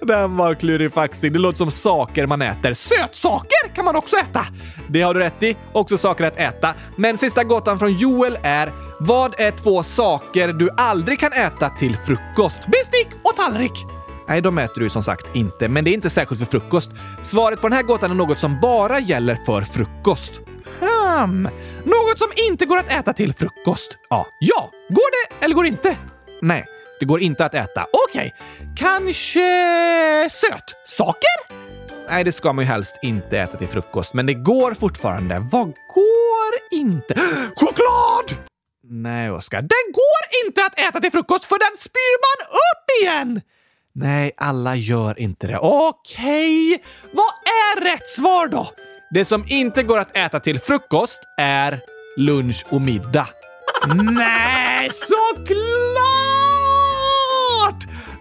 [0.06, 1.32] Den var klurifaxig.
[1.32, 2.74] Det låter som saker man äter.
[2.74, 4.46] Sötsaker kan man också äta!
[4.88, 5.56] Det har du rätt i.
[5.72, 6.74] Också saker att äta.
[6.96, 11.96] Men sista gåtan från Joel är vad är två saker du aldrig kan äta till
[11.96, 12.66] frukost?
[12.66, 14.01] Bestick och tallrik!
[14.32, 16.90] Nej, de äter du som sagt inte, men det är inte särskilt för frukost.
[17.22, 20.32] Svaret på den här gåtan är något som bara gäller för frukost.
[20.80, 21.48] Hmm.
[21.84, 23.98] Något som inte går att äta till frukost?
[24.10, 24.26] Ja.
[24.40, 24.70] Ja.
[24.88, 25.96] Går det eller går det inte?
[26.42, 26.66] Nej,
[27.00, 27.86] det går inte att äta.
[28.08, 28.34] Okej.
[28.56, 28.68] Okay.
[28.76, 31.54] Kanske sötsaker?
[32.08, 35.46] Nej, det ska man ju helst inte äta till frukost, men det går fortfarande.
[35.50, 37.14] Vad går inte?
[37.56, 38.48] Choklad!
[38.84, 39.62] Nej, Oskar.
[39.62, 43.40] Den går inte att äta till frukost för den spyr man upp igen!
[43.94, 45.58] Nej, alla gör inte det.
[45.58, 46.84] Okej, okay.
[47.12, 48.70] vad är rätt svar då?
[49.10, 51.80] Det som inte går att äta till frukost är
[52.16, 53.28] lunch och middag.
[53.94, 55.52] Nej, såklart!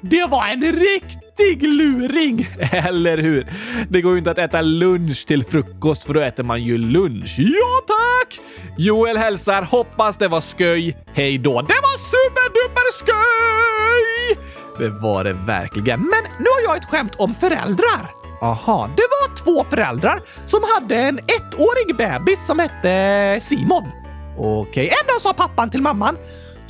[0.02, 2.48] Det var en riktig luring!
[2.72, 3.54] Eller hur?
[3.90, 7.36] Det går ju inte att äta lunch till frukost för då äter man ju lunch.
[7.40, 8.40] Ja tack!
[8.78, 10.98] Joel hälsar, hoppas det var sköj.
[11.14, 11.62] Hej då.
[11.62, 14.38] Det var superduper sköj!
[14.78, 16.00] Det var det verkligen.
[16.00, 18.12] Men nu har jag ett skämt om föräldrar.
[18.42, 23.90] Aha, det var två föräldrar som hade en ettårig bebis som hette Simon.
[24.38, 26.18] Okej, en dag sa pappan till mamman.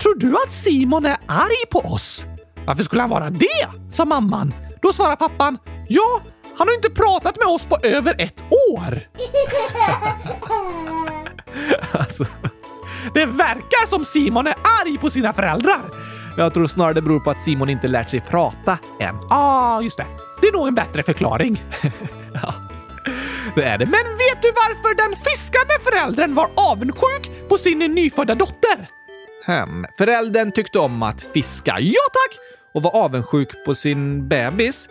[0.02, 2.26] Tror du att Simon är arg på oss?
[2.66, 3.68] Varför skulle han vara det?
[3.90, 4.54] sa mamman.
[4.82, 5.58] Då svarar pappan.
[5.88, 6.22] Ja,
[6.58, 9.08] han har inte pratat med oss på över ett år.
[12.00, 12.26] alltså.
[13.14, 15.82] Det verkar som Simon är arg på sina föräldrar.
[16.38, 19.16] Jag tror snarare det beror på att Simon inte lärt sig prata än.
[19.16, 20.06] Ja, ah, just det.
[20.42, 21.64] Det är nog en bättre förklaring.
[22.34, 22.54] ja,
[23.56, 23.86] det är det.
[23.86, 28.90] Men vet du varför den fiskande föräldern var avundsjuk på sin nyfödda dotter?
[29.46, 29.86] Hem.
[29.98, 31.78] Föräldern tyckte om att fiska.
[31.80, 32.40] Ja, tack!
[32.74, 34.90] Och var avundsjuk på sin bebis?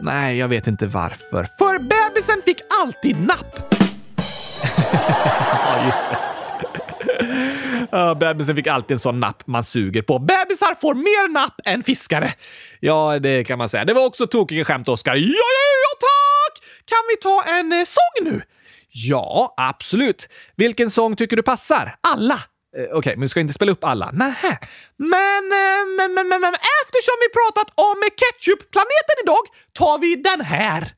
[0.00, 1.46] Nej, jag vet inte varför.
[1.58, 3.74] För bebisen fick alltid napp!
[4.92, 6.27] ja, just det.
[7.94, 10.18] Uh, bebisen fick alltid en sån napp man suger på.
[10.18, 12.32] Bebisar får mer napp än fiskare.
[12.80, 13.84] Ja, det kan man säga.
[13.84, 15.16] Det var också tokiga skämt, Oskar.
[15.16, 16.64] Ja, ja, ja, tack!
[16.84, 18.42] Kan vi ta en eh, sång nu?
[18.90, 20.28] Ja, absolut.
[20.56, 21.96] Vilken sång tycker du passar?
[22.00, 22.40] Alla.
[22.76, 24.10] Eh, Okej, okay, men du ska inte spela upp alla?
[24.10, 24.58] Nähä.
[24.96, 30.40] Men, eh, men, men, men, men eftersom vi pratat om ketchupplaneten idag tar vi den
[30.40, 30.97] här.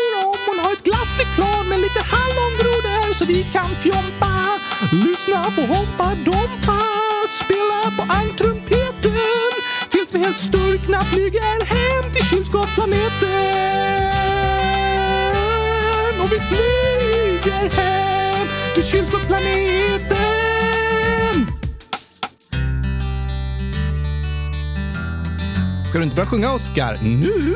[1.21, 4.33] reklam med lite hallongrodor så vi kan fjompa.
[4.91, 6.81] Lyssna på Hoppa Dompa,
[7.41, 9.51] spela på ankrumpeten
[9.89, 14.15] tills vi helt sturkna flyger hem till kylskåpsplaneten.
[16.21, 20.17] Och vi flyger hem till kylskåpsplaneten.
[25.89, 26.97] Ska du inte börja sjunga, Oscar?
[27.01, 27.55] Nu?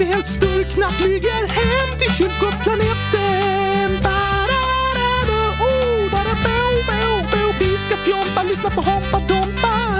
[0.00, 3.90] vi helt sturkna flyger hem till kylskåpsplaneten.
[5.60, 6.10] Oh,
[6.86, 7.52] bo, bo.
[7.58, 9.99] Vi ska fjompa, lyssna på Hoppa Dompa.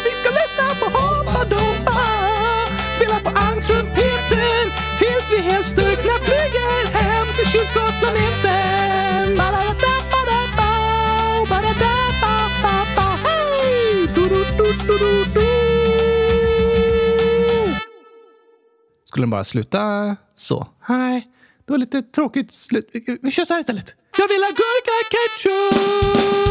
[5.63, 9.37] tills flyger hem till kylskåpsplaneten.
[19.05, 20.67] Skulle den bara sluta så?
[20.89, 21.27] Nej,
[21.65, 22.89] det var lite tråkigt slut.
[23.21, 23.93] Vi kör så här istället.
[24.17, 26.41] Jag vill ha gurka ketchup!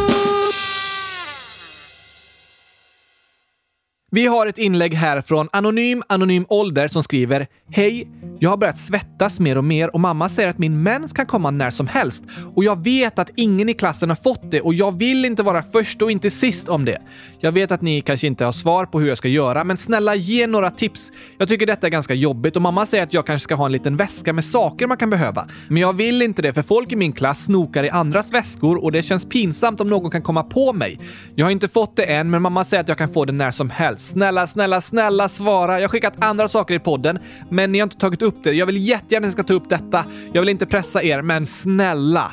[4.13, 8.09] Vi har ett inlägg här från Anonym Anonym Ålder som skriver Hej!
[8.43, 11.51] Jag har börjat svettas mer och mer och mamma säger att min mens kan komma
[11.51, 12.25] när som helst.
[12.55, 15.63] Och jag vet att ingen i klassen har fått det och jag vill inte vara
[15.63, 16.99] först och inte sist om det.
[17.41, 20.15] Jag vet att ni kanske inte har svar på hur jag ska göra, men snälla
[20.15, 21.13] ge några tips.
[21.39, 23.73] Jag tycker detta är ganska jobbigt och mamma säger att jag kanske ska ha en
[23.73, 25.49] liten väska med saker man kan behöva.
[25.69, 28.93] Men jag vill inte det för folk i min klass snokar i andras väskor och
[28.93, 31.01] det känns pinsamt om någon kan komma på mig.
[31.35, 33.51] Jag har inte fått det än, men mamma säger att jag kan få det när
[33.51, 34.11] som helst.
[34.11, 35.75] Snälla, snälla, snälla svara.
[35.75, 37.19] Jag har skickat andra saker i podden,
[37.51, 38.53] men ni har inte tagit upp det.
[38.53, 40.05] Jag vill jättegärna att ni ska ta upp detta.
[40.33, 42.33] Jag vill inte pressa er, men snälla.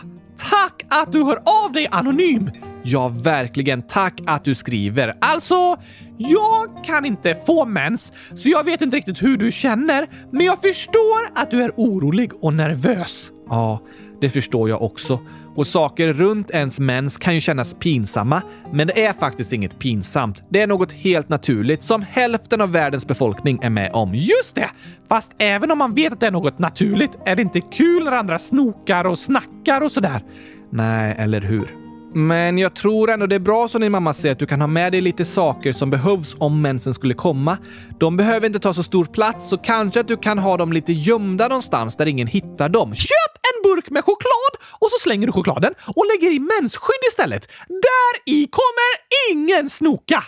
[0.49, 2.51] Tack att du hör av dig anonym!
[2.83, 3.81] Ja, verkligen.
[3.81, 5.17] Tack att du skriver.
[5.21, 5.77] Alltså,
[6.17, 10.62] jag kan inte få mens, så jag vet inte riktigt hur du känner, men jag
[10.62, 13.31] förstår att du är orolig och nervös.
[13.49, 13.81] Ja,
[14.21, 15.19] det förstår jag också.
[15.56, 18.41] Och saker runt ens mens kan ju kännas pinsamma,
[18.73, 20.43] men det är faktiskt inget pinsamt.
[20.49, 24.15] Det är något helt naturligt som hälften av världens befolkning är med om.
[24.15, 24.69] Just det!
[25.10, 28.12] Fast även om man vet att det är något naturligt är det inte kul när
[28.12, 30.23] andra snokar och snackar och sådär.
[30.69, 31.87] Nej, eller hur?
[32.13, 34.67] Men jag tror ändå det är bra som din mamma säger att du kan ha
[34.67, 37.58] med dig lite saker som behövs om mensen skulle komma.
[38.00, 40.93] De behöver inte ta så stor plats, så kanske att du kan ha dem lite
[40.93, 42.96] gömda någonstans där ingen hittar dem.
[42.96, 47.48] Köp en burk med choklad och så slänger du chokladen och lägger i mensskydd istället.
[47.67, 50.24] Där i kommer ingen snoka!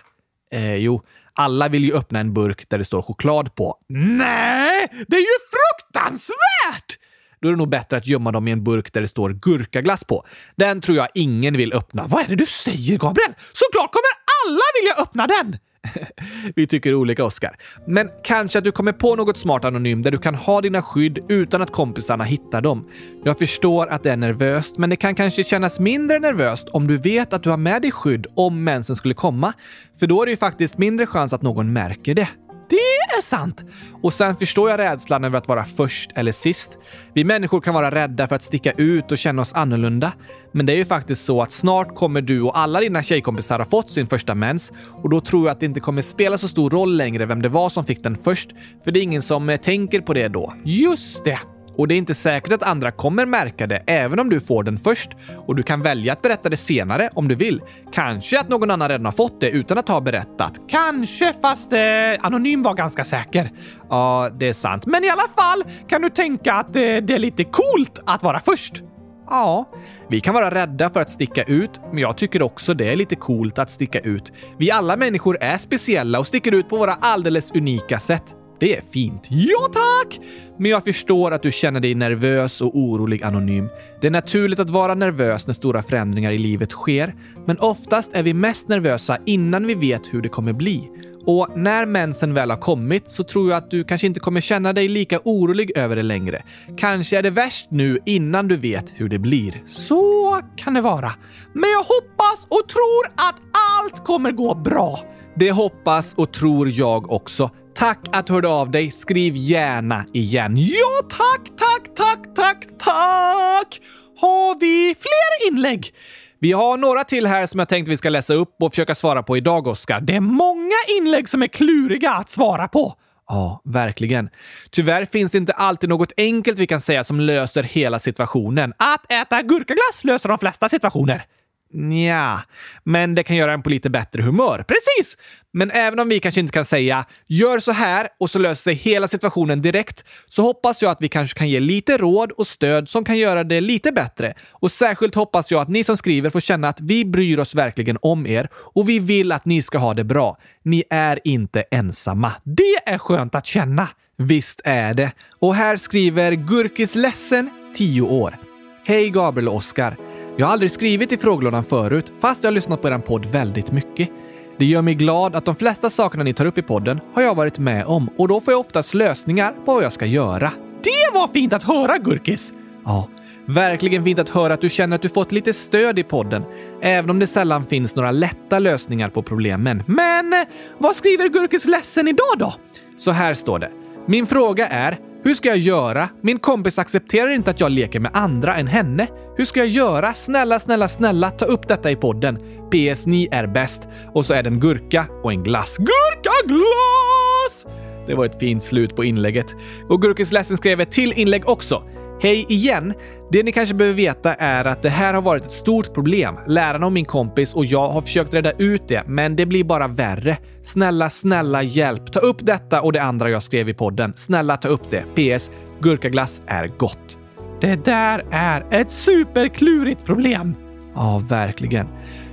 [0.51, 1.01] Eh, jo,
[1.33, 3.75] alla vill ju öppna en burk där det står choklad på.
[3.89, 6.97] Nej, det är ju fruktansvärt!
[7.41, 10.03] Då är det nog bättre att gömma dem i en burk där det står gurkaglass
[10.03, 10.25] på.
[10.55, 12.07] Den tror jag ingen vill öppna.
[12.07, 13.33] Vad är det du säger, Gabriel?
[13.53, 14.09] Såklart kommer
[14.45, 15.57] alla vilja öppna den!
[16.55, 17.57] Vi tycker olika, Oskar.
[17.87, 21.19] Men kanske att du kommer på något smart anonym där du kan ha dina skydd
[21.29, 22.87] utan att kompisarna hittar dem.
[23.23, 26.97] Jag förstår att det är nervöst, men det kan kanske kännas mindre nervöst om du
[26.97, 29.53] vet att du har med dig skydd om mensen skulle komma.
[29.99, 32.27] För då är det ju faktiskt mindre chans att någon märker det
[32.69, 33.65] det är sant.
[34.01, 36.77] Och sen förstår jag rädslan över att vara först eller sist.
[37.13, 40.13] Vi människor kan vara rädda för att sticka ut och känna oss annorlunda.
[40.51, 43.65] Men det är ju faktiskt så att snart kommer du och alla dina tjejkompisar ha
[43.65, 44.71] fått sin första mens
[45.03, 47.49] och då tror jag att det inte kommer spela så stor roll längre vem det
[47.49, 48.49] var som fick den först.
[48.83, 50.53] För det är ingen som eh, tänker på det då.
[50.65, 51.39] Just det!
[51.79, 54.77] Och det är inte säkert att andra kommer märka det även om du får den
[54.77, 55.11] först.
[55.47, 57.61] Och du kan välja att berätta det senare om du vill.
[57.93, 60.53] Kanske att någon annan redan har fått det utan att ha berättat.
[60.67, 61.79] Kanske, fast eh,
[62.21, 63.51] Anonym var ganska säker.
[63.89, 64.85] Ja, det är sant.
[64.85, 68.39] Men i alla fall kan du tänka att eh, det är lite coolt att vara
[68.39, 68.83] först.
[69.29, 69.69] Ja,
[70.09, 73.15] vi kan vara rädda för att sticka ut, men jag tycker också det är lite
[73.15, 74.31] coolt att sticka ut.
[74.57, 78.35] Vi alla människor är speciella och sticker ut på våra alldeles unika sätt.
[78.59, 79.27] Det är fint.
[79.29, 80.19] Ja, tack!
[80.57, 83.69] Men jag förstår att du känner dig nervös och orolig anonym.
[84.01, 88.23] Det är naturligt att vara nervös när stora förändringar i livet sker, men oftast är
[88.23, 90.89] vi mest nervösa innan vi vet hur det kommer bli.
[91.25, 94.73] Och när mensen väl har kommit så tror jag att du kanske inte kommer känna
[94.73, 96.43] dig lika orolig över det längre.
[96.77, 99.63] Kanske är det värst nu innan du vet hur det blir.
[99.65, 101.11] Så kan det vara.
[101.53, 103.41] Men jag hoppas och tror att
[103.81, 104.99] allt kommer gå bra.
[105.35, 107.49] Det hoppas och tror jag också.
[107.79, 108.91] Tack att du hörde av dig.
[108.91, 110.57] Skriv gärna igen.
[110.57, 113.81] Ja, tack, tack, tack, tack, tack!
[114.17, 115.93] Har vi fler inlägg?
[116.39, 119.23] Vi har några till här som jag tänkte vi ska läsa upp och försöka svara
[119.23, 120.01] på idag, Oskar.
[120.01, 122.93] Det är många inlägg som är kluriga att svara på.
[123.27, 124.29] Ja, verkligen.
[124.69, 128.73] Tyvärr finns det inte alltid något enkelt vi kan säga som löser hela situationen.
[128.77, 131.25] Att äta gurkaglass löser de flesta situationer.
[131.73, 132.41] Nja,
[132.83, 134.65] men det kan göra en på lite bättre humör.
[134.67, 135.17] Precis!
[135.53, 138.73] Men även om vi kanske inte kan säga “gör så här” och så löser sig
[138.73, 142.89] hela situationen direkt, så hoppas jag att vi kanske kan ge lite råd och stöd
[142.89, 144.33] som kan göra det lite bättre.
[144.51, 147.97] Och särskilt hoppas jag att ni som skriver får känna att vi bryr oss verkligen
[148.01, 150.37] om er och vi vill att ni ska ha det bra.
[150.63, 152.31] Ni är inte ensamma.
[152.43, 153.87] Det är skönt att känna.
[154.17, 155.11] Visst är det.
[155.39, 158.37] Och här skriver Gurkis Ledsen, 10 år.
[158.85, 160.08] Hej Gabriel och Oskar.
[160.39, 163.71] Jag har aldrig skrivit i frågelådan förut, fast jag har lyssnat på er podd väldigt
[163.71, 164.09] mycket.
[164.57, 167.35] Det gör mig glad att de flesta sakerna ni tar upp i podden har jag
[167.35, 170.51] varit med om och då får jag oftast lösningar på vad jag ska göra.
[170.83, 172.53] Det var fint att höra, Gurkis!
[172.85, 173.07] Ja,
[173.45, 176.43] verkligen fint att höra att du känner att du fått lite stöd i podden,
[176.81, 179.83] även om det sällan finns några lätta lösningar på problemen.
[179.87, 180.45] Men
[180.77, 182.53] vad skriver Gurkis ledsen idag då?
[182.97, 183.71] Så här står det.
[184.05, 186.09] Min fråga är hur ska jag göra?
[186.21, 189.07] Min kompis accepterar inte att jag leker med andra än henne.
[189.37, 190.13] Hur ska jag göra?
[190.13, 192.37] Snälla, snälla, snälla, ta upp detta i podden.
[192.71, 193.87] PS, ni är bäst.
[194.13, 195.77] Och så är det en gurka och en glass.
[195.77, 197.65] Gurkaglass!
[198.07, 199.55] Det var ett fint slut på inlägget.
[199.89, 201.83] Och Gurkis ledsen skrev ett till inlägg också.
[202.21, 202.93] Hej igen!
[203.31, 206.35] Det ni kanske behöver veta är att det här har varit ett stort problem.
[206.47, 209.87] Lärarna och min kompis och jag har försökt rädda ut det, men det blir bara
[209.87, 210.37] värre.
[210.61, 212.11] Snälla, snälla hjälp!
[212.11, 214.13] Ta upp detta och det andra jag skrev i podden.
[214.15, 215.03] Snälla ta upp det.
[215.15, 215.51] PS.
[215.79, 217.17] Gurkaglass är gott.
[217.61, 220.55] Det där är ett superklurigt problem.
[220.95, 221.87] Ja, verkligen.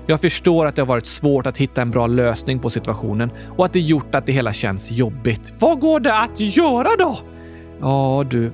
[0.07, 3.65] Jag förstår att det har varit svårt att hitta en bra lösning på situationen och
[3.65, 5.53] att det gjort att det hela känns jobbigt.
[5.59, 7.19] Vad går det att göra då?
[7.81, 8.53] Ja, du.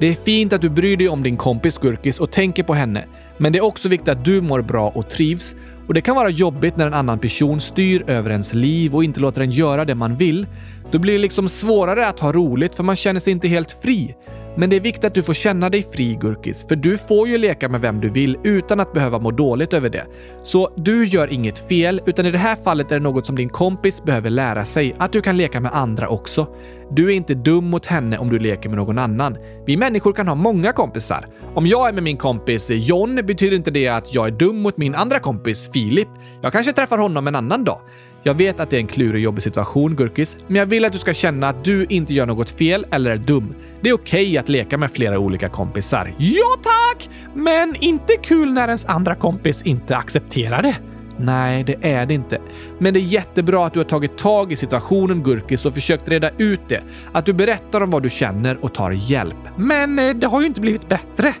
[0.00, 3.04] Det är fint att du bryr dig om din kompis Gurkis och tänker på henne,
[3.36, 5.54] men det är också viktigt att du mår bra och trivs.
[5.86, 9.20] Och det kan vara jobbigt när en annan person styr över ens liv och inte
[9.20, 10.46] låter en göra det man vill.
[10.90, 14.14] Då blir det liksom svårare att ha roligt för man känner sig inte helt fri.
[14.56, 17.38] Men det är viktigt att du får känna dig fri, Gurkis, för du får ju
[17.38, 20.06] leka med vem du vill utan att behöva må dåligt över det.
[20.44, 23.48] Så du gör inget fel, utan i det här fallet är det något som din
[23.48, 26.46] kompis behöver lära sig, att du kan leka med andra också.
[26.90, 29.36] Du är inte dum mot henne om du leker med någon annan.
[29.66, 31.28] Vi människor kan ha många kompisar.
[31.54, 34.76] Om jag är med min kompis John betyder inte det att jag är dum mot
[34.76, 36.08] min andra kompis Filip.
[36.42, 37.80] Jag kanske träffar honom en annan dag.
[38.22, 40.92] Jag vet att det är en klurig och jobbig situation, Gurkis, men jag vill att
[40.92, 43.54] du ska känna att du inte gör något fel eller är dum.
[43.80, 46.14] Det är okej okay att leka med flera olika kompisar.
[46.18, 47.10] Ja tack!
[47.34, 50.76] Men inte kul när ens andra kompis inte accepterar det.
[51.16, 52.40] Nej, det är det inte.
[52.78, 56.30] Men det är jättebra att du har tagit tag i situationen Gurkis och försökt reda
[56.38, 56.82] ut det.
[57.12, 59.36] Att du berättar om vad du känner och tar hjälp.
[59.56, 61.34] Men eh, det har ju inte blivit bättre.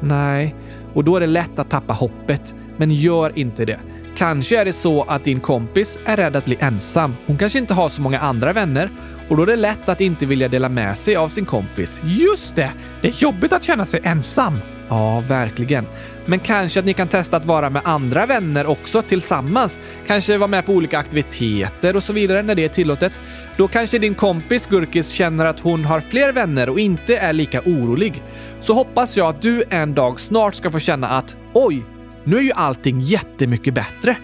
[0.00, 0.54] Nej,
[0.94, 2.54] och då är det lätt att tappa hoppet.
[2.76, 3.80] Men gör inte det.
[4.16, 7.14] Kanske är det så att din kompis är rädd att bli ensam.
[7.26, 8.90] Hon kanske inte har så många andra vänner
[9.28, 12.00] och då är det lätt att inte vilja dela med sig av sin kompis.
[12.04, 12.72] Just det!
[13.02, 14.58] Det är jobbigt att känna sig ensam.
[14.88, 15.86] Ja, verkligen.
[16.26, 19.78] Men kanske att ni kan testa att vara med andra vänner också tillsammans.
[20.06, 23.20] Kanske vara med på olika aktiviteter och så vidare när det är tillåtet.
[23.56, 27.60] Då kanske din kompis Gurkis känner att hon har fler vänner och inte är lika
[27.60, 28.22] orolig.
[28.60, 31.82] Så hoppas jag att du en dag snart ska få känna att oj,
[32.24, 34.16] nu är ju allting jättemycket bättre.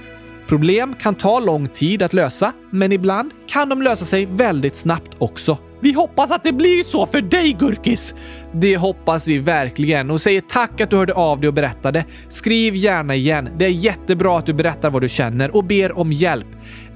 [0.49, 5.11] Problem kan ta lång tid att lösa, men ibland kan de lösa sig väldigt snabbt
[5.18, 5.59] också.
[5.80, 8.14] Vi hoppas att det blir så för dig, Gurkis!
[8.53, 12.05] Det hoppas vi verkligen och säger tack att du hörde av dig och berättade.
[12.28, 13.49] Skriv gärna igen.
[13.59, 16.46] Det är jättebra att du berättar vad du känner och ber om hjälp.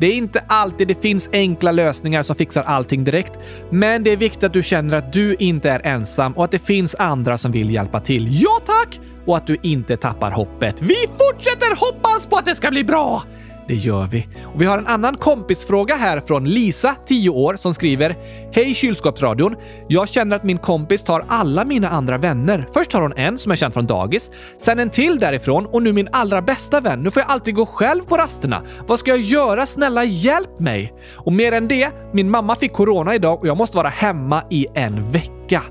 [0.03, 3.33] Det är inte alltid det finns enkla lösningar som fixar allting direkt,
[3.71, 6.59] men det är viktigt att du känner att du inte är ensam och att det
[6.59, 8.43] finns andra som vill hjälpa till.
[8.43, 9.01] Ja, tack!
[9.27, 10.83] Och att du inte tappar hoppet.
[10.83, 13.23] Vi fortsätter hoppas på att det ska bli bra!
[13.67, 14.27] Det gör vi.
[14.55, 18.17] Och vi har en annan kompisfråga här från Lisa, 10 år, som skriver
[18.53, 19.57] Hej kylskåpsradion!
[19.89, 22.69] Jag känner att min kompis tar alla mina andra vänner.
[22.75, 25.93] Först har hon en som jag känt från dagis, sen en till därifrån och nu
[25.93, 27.03] min allra bästa vän.
[27.03, 28.63] Nu får jag alltid gå själv på rasterna.
[28.87, 29.67] Vad ska jag göra?
[29.67, 30.93] Snälla hjälp mig!
[31.17, 34.67] Och mer än det, min mamma fick corona idag och jag måste vara hemma i
[34.75, 35.63] en vecka.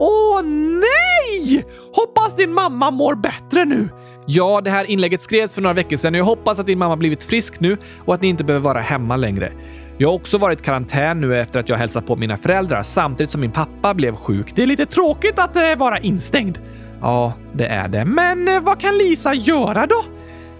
[0.00, 0.42] Åh
[0.80, 1.64] nej!
[1.94, 3.88] Hoppas din mamma mår bättre nu.
[4.30, 6.96] Ja, det här inlägget skrevs för några veckor sedan och jag hoppas att din mamma
[6.96, 9.52] blivit frisk nu och att ni inte behöver vara hemma längre.
[9.98, 13.30] Jag har också varit i karantän nu efter att jag hälsat på mina föräldrar samtidigt
[13.30, 14.52] som min pappa blev sjuk.
[14.54, 16.58] Det är lite tråkigt att eh, vara instängd.
[17.00, 18.04] Ja, det är det.
[18.04, 20.04] Men eh, vad kan Lisa göra då?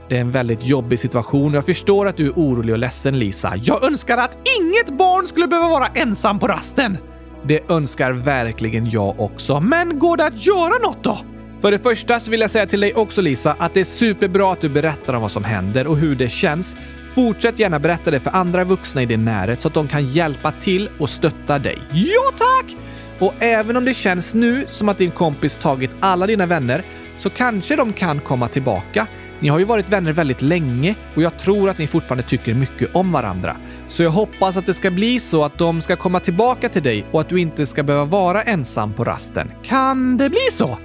[0.08, 3.18] Det är en väldigt jobbig situation och jag förstår att du är orolig och ledsen,
[3.18, 3.52] Lisa.
[3.56, 6.98] Jag önskar att inget barn skulle behöva vara ensam på rasten.
[7.42, 9.60] Det önskar verkligen jag också.
[9.60, 11.18] Men går det att göra något då?
[11.60, 14.52] För det första så vill jag säga till dig också Lisa att det är superbra
[14.52, 16.76] att du berättar om vad som händer och hur det känns.
[17.14, 20.52] Fortsätt gärna berätta det för andra vuxna i din närhet så att de kan hjälpa
[20.52, 21.78] till och stötta dig.
[21.92, 22.76] Ja tack!
[23.18, 26.84] Och även om det känns nu som att din kompis tagit alla dina vänner
[27.18, 29.06] så kanske de kan komma tillbaka.
[29.40, 32.94] Ni har ju varit vänner väldigt länge och jag tror att ni fortfarande tycker mycket
[32.94, 33.56] om varandra.
[33.88, 37.06] Så jag hoppas att det ska bli så att de ska komma tillbaka till dig
[37.10, 39.50] och att du inte ska behöva vara ensam på rasten.
[39.62, 40.78] Kan det bli så?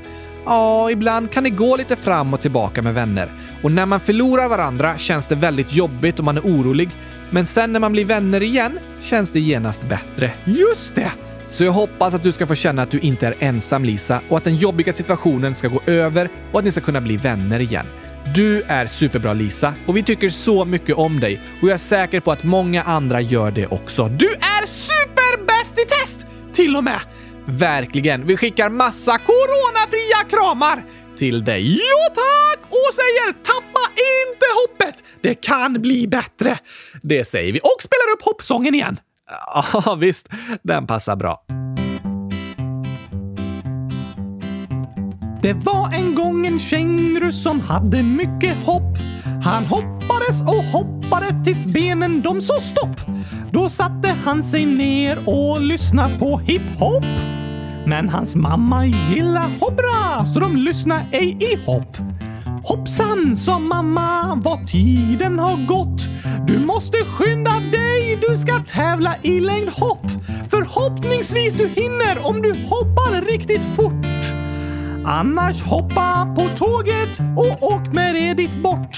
[0.46, 3.32] Ja, ibland kan det gå lite fram och tillbaka med vänner.
[3.62, 6.90] Och när man förlorar varandra känns det väldigt jobbigt och man är orolig.
[7.32, 10.32] Men sen när man blir vänner igen känns det genast bättre.
[10.46, 11.12] Just det!
[11.48, 14.38] Så jag hoppas att du ska få känna att du inte är ensam Lisa och
[14.38, 17.86] att den jobbiga situationen ska gå över och att ni ska kunna bli vänner igen.
[18.36, 22.20] Du är superbra Lisa och vi tycker så mycket om dig och jag är säker
[22.20, 24.04] på att många andra gör det också.
[24.04, 26.26] Du är superbäst i test!
[26.54, 27.00] Till och med!
[27.46, 28.28] Verkligen.
[28.28, 30.84] Vi skickar massa coronafria kramar
[31.18, 31.72] till dig.
[31.74, 32.64] Jo tack!
[32.70, 35.04] Och säger tappa inte hoppet!
[35.22, 36.60] Det kan bli bättre.
[37.02, 39.00] Det säger vi och spelar upp hoppsången igen.
[39.86, 40.30] Ja, visst.
[40.64, 41.46] Den passar bra.
[45.42, 48.98] Det var en gång en känguru som hade mycket hopp.
[49.44, 53.02] Han hoppades och hoppade tills benen de sa stopp.
[53.52, 57.06] Då satte han sig ner och lyssnade på hiphop.
[57.86, 61.98] Men hans mamma gillar hoppra så de lyssnar ej i hopp.
[62.64, 66.02] Hoppsan, sa mamma, vad tiden har gått.
[66.48, 70.06] Du måste skynda dig, du ska tävla i längdhopp.
[70.50, 74.06] Förhoppningsvis du hinner om du hoppar riktigt fort.
[75.06, 78.98] Annars hoppa på tåget och åk med det dit bort.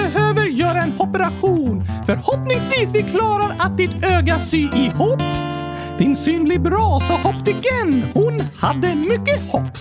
[0.71, 1.83] göra en operation.
[2.05, 5.21] Förhoppningsvis vi klarar att ditt öga sy ihop.
[5.97, 8.03] Din syn blir bra, sa optiken.
[8.13, 9.77] Hon hade mycket hopp.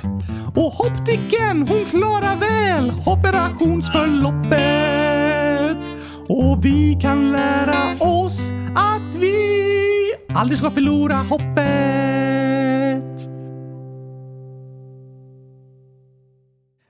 [0.57, 5.97] Och optiken, hon klarar väl operationsförloppet.
[6.29, 11.71] Och vi kan lära oss att vi aldrig ska förlora hoppet.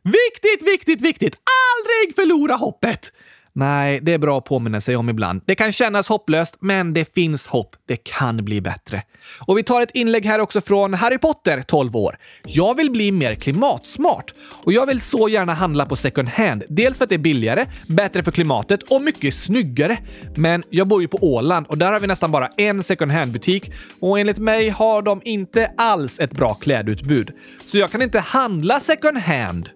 [0.04, 1.34] Viktigt, viktigt, viktigt!
[1.34, 3.12] Aldrig förlora hoppet!
[3.52, 5.42] Nej, det är bra att påminna sig om ibland.
[5.46, 7.76] Det kan kännas hopplöst, men det finns hopp.
[7.88, 9.02] Det kan bli bättre.
[9.46, 12.18] Och vi tar ett inlägg här också från Harry Potter, 12 år.
[12.44, 14.34] Jag vill bli mer klimatsmart
[14.64, 16.64] och jag vill så gärna handla på second hand.
[16.68, 19.98] Dels för att det är billigare, bättre för klimatet och mycket snyggare.
[20.36, 23.72] Men jag bor ju på Åland och där har vi nästan bara en second hand-butik
[24.00, 27.30] och enligt mig har de inte alls ett bra klädutbud.
[27.66, 29.70] Så jag kan inte handla second hand.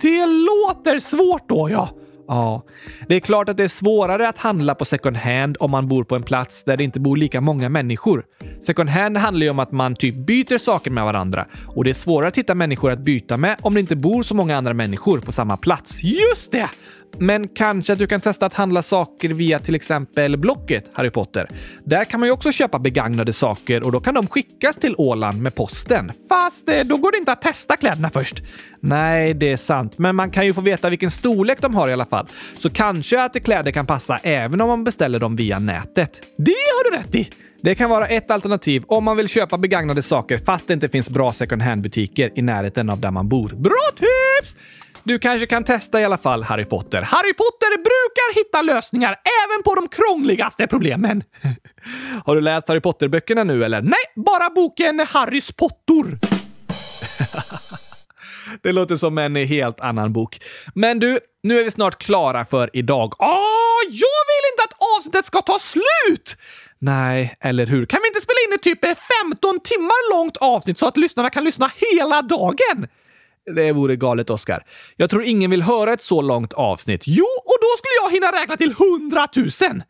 [0.00, 1.97] Det låter svårt då, ja.
[2.28, 2.64] Ja,
[3.08, 6.04] det är klart att det är svårare att handla på second hand om man bor
[6.04, 8.24] på en plats där det inte bor lika många människor.
[8.60, 11.94] Second hand handlar ju om att man typ byter saker med varandra och det är
[11.94, 15.18] svårare att hitta människor att byta med om det inte bor så många andra människor
[15.18, 16.02] på samma plats.
[16.02, 16.70] Just det!
[17.18, 21.48] Men kanske att du kan testa att handla saker via till exempel Blocket, Harry Potter.
[21.84, 25.42] Där kan man ju också köpa begagnade saker och då kan de skickas till Åland
[25.42, 26.12] med posten.
[26.28, 28.42] Fast eh, då går det inte att testa kläderna först.
[28.80, 29.98] Nej, det är sant.
[29.98, 32.26] Men man kan ju få veta vilken storlek de har i alla fall.
[32.58, 36.20] Så kanske att kläder kan passa även om man beställer dem via nätet.
[36.36, 37.30] Det har du rätt i!
[37.62, 41.10] Det kan vara ett alternativ om man vill köpa begagnade saker fast det inte finns
[41.10, 43.48] bra second hand-butiker i närheten av där man bor.
[43.48, 44.56] Bra tips!
[45.08, 47.02] Du kanske kan testa i alla fall Harry Potter.
[47.02, 51.22] Harry Potter brukar hitta lösningar även på de krångligaste problemen.
[52.24, 53.82] Har du läst Harry Potter-böckerna nu eller?
[53.82, 56.18] Nej, bara boken Harrys pottor.
[58.62, 60.40] Det låter som en helt annan bok.
[60.74, 63.14] Men du, nu är vi snart klara för idag.
[63.18, 63.28] Åh,
[63.84, 66.36] jag vill inte att avsnittet ska ta slut!
[66.78, 67.86] Nej, eller hur?
[67.86, 68.80] Kan vi inte spela in ett typ
[69.24, 72.88] 15 timmar långt avsnitt så att lyssnarna kan lyssna hela dagen?
[73.56, 74.64] Det vore galet, Oskar.
[74.96, 77.04] Jag tror ingen vill höra ett så långt avsnitt.
[77.06, 79.82] Jo, och då skulle jag hinna räkna till hundratusen!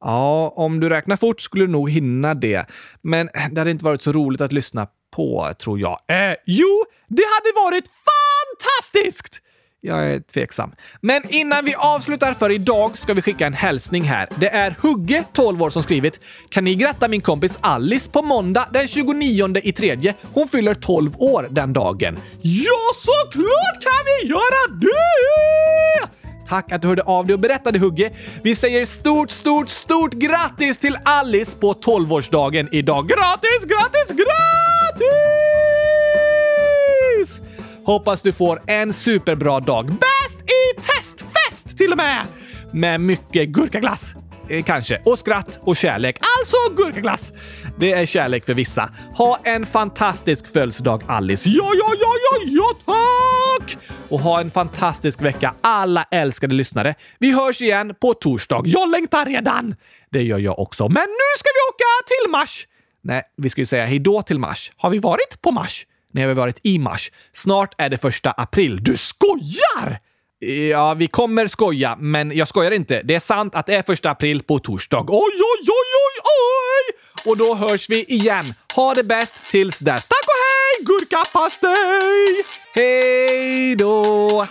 [0.00, 2.66] Ja, om du räknar fort skulle du nog hinna det.
[3.02, 4.86] Men det hade inte varit så roligt att lyssna
[5.16, 5.98] på, tror jag.
[6.08, 9.40] Eh, jo, det hade varit fantastiskt!
[9.84, 10.72] Jag är tveksam.
[11.00, 14.28] Men innan vi avslutar för idag ska vi skicka en hälsning här.
[14.36, 18.68] Det är Hugge, 12 år, som skrivit “Kan ni gratta min kompis Alice på måndag
[18.72, 20.14] den 29 i tredje?
[20.32, 26.08] Hon fyller 12 år den dagen.” Ja, såklart kan vi göra det!
[26.48, 28.12] Tack att du hörde av dig och berättade Hugge.
[28.42, 33.08] Vi säger stort, stort, stort grattis till Alice på 12-årsdagen idag.
[33.08, 35.41] Grattis, grattis, grattis!
[37.84, 39.86] Hoppas du får en superbra dag.
[39.86, 42.26] Bäst i testfest till och med!
[42.72, 44.14] Med mycket gurkaglass.
[44.50, 45.02] Eh, kanske.
[45.04, 46.18] Och skratt och kärlek.
[46.38, 47.32] Alltså gurkaglass!
[47.78, 48.90] Det är kärlek för vissa.
[49.16, 51.48] Ha en fantastisk födelsedag Alice.
[51.48, 52.94] Ja, ja, ja, ja, ja,
[53.58, 53.78] tack!
[54.08, 56.94] Och ha en fantastisk vecka alla älskade lyssnare.
[57.18, 58.62] Vi hörs igen på torsdag.
[58.64, 59.74] Jag längtar redan!
[60.10, 60.88] Det gör jag också.
[60.88, 62.66] Men nu ska vi åka till Mars!
[63.04, 64.72] Nej, vi ska ju säga hejdå till Mars.
[64.76, 65.86] Har vi varit på Mars?
[66.12, 67.10] När vi varit i Mars.
[67.32, 68.78] Snart är det första april.
[68.84, 70.00] Du skojar!
[70.70, 73.02] Ja, vi kommer skoja, men jag skojar inte.
[73.02, 75.04] Det är sant att det är första april på torsdag.
[75.08, 77.30] Oj, oj, oj, oj, oj!
[77.30, 78.54] Och då hörs vi igen.
[78.74, 80.06] Ha det bäst tills dess.
[80.06, 82.44] Tack och hej, gurkapastej!
[82.74, 84.46] Hej då!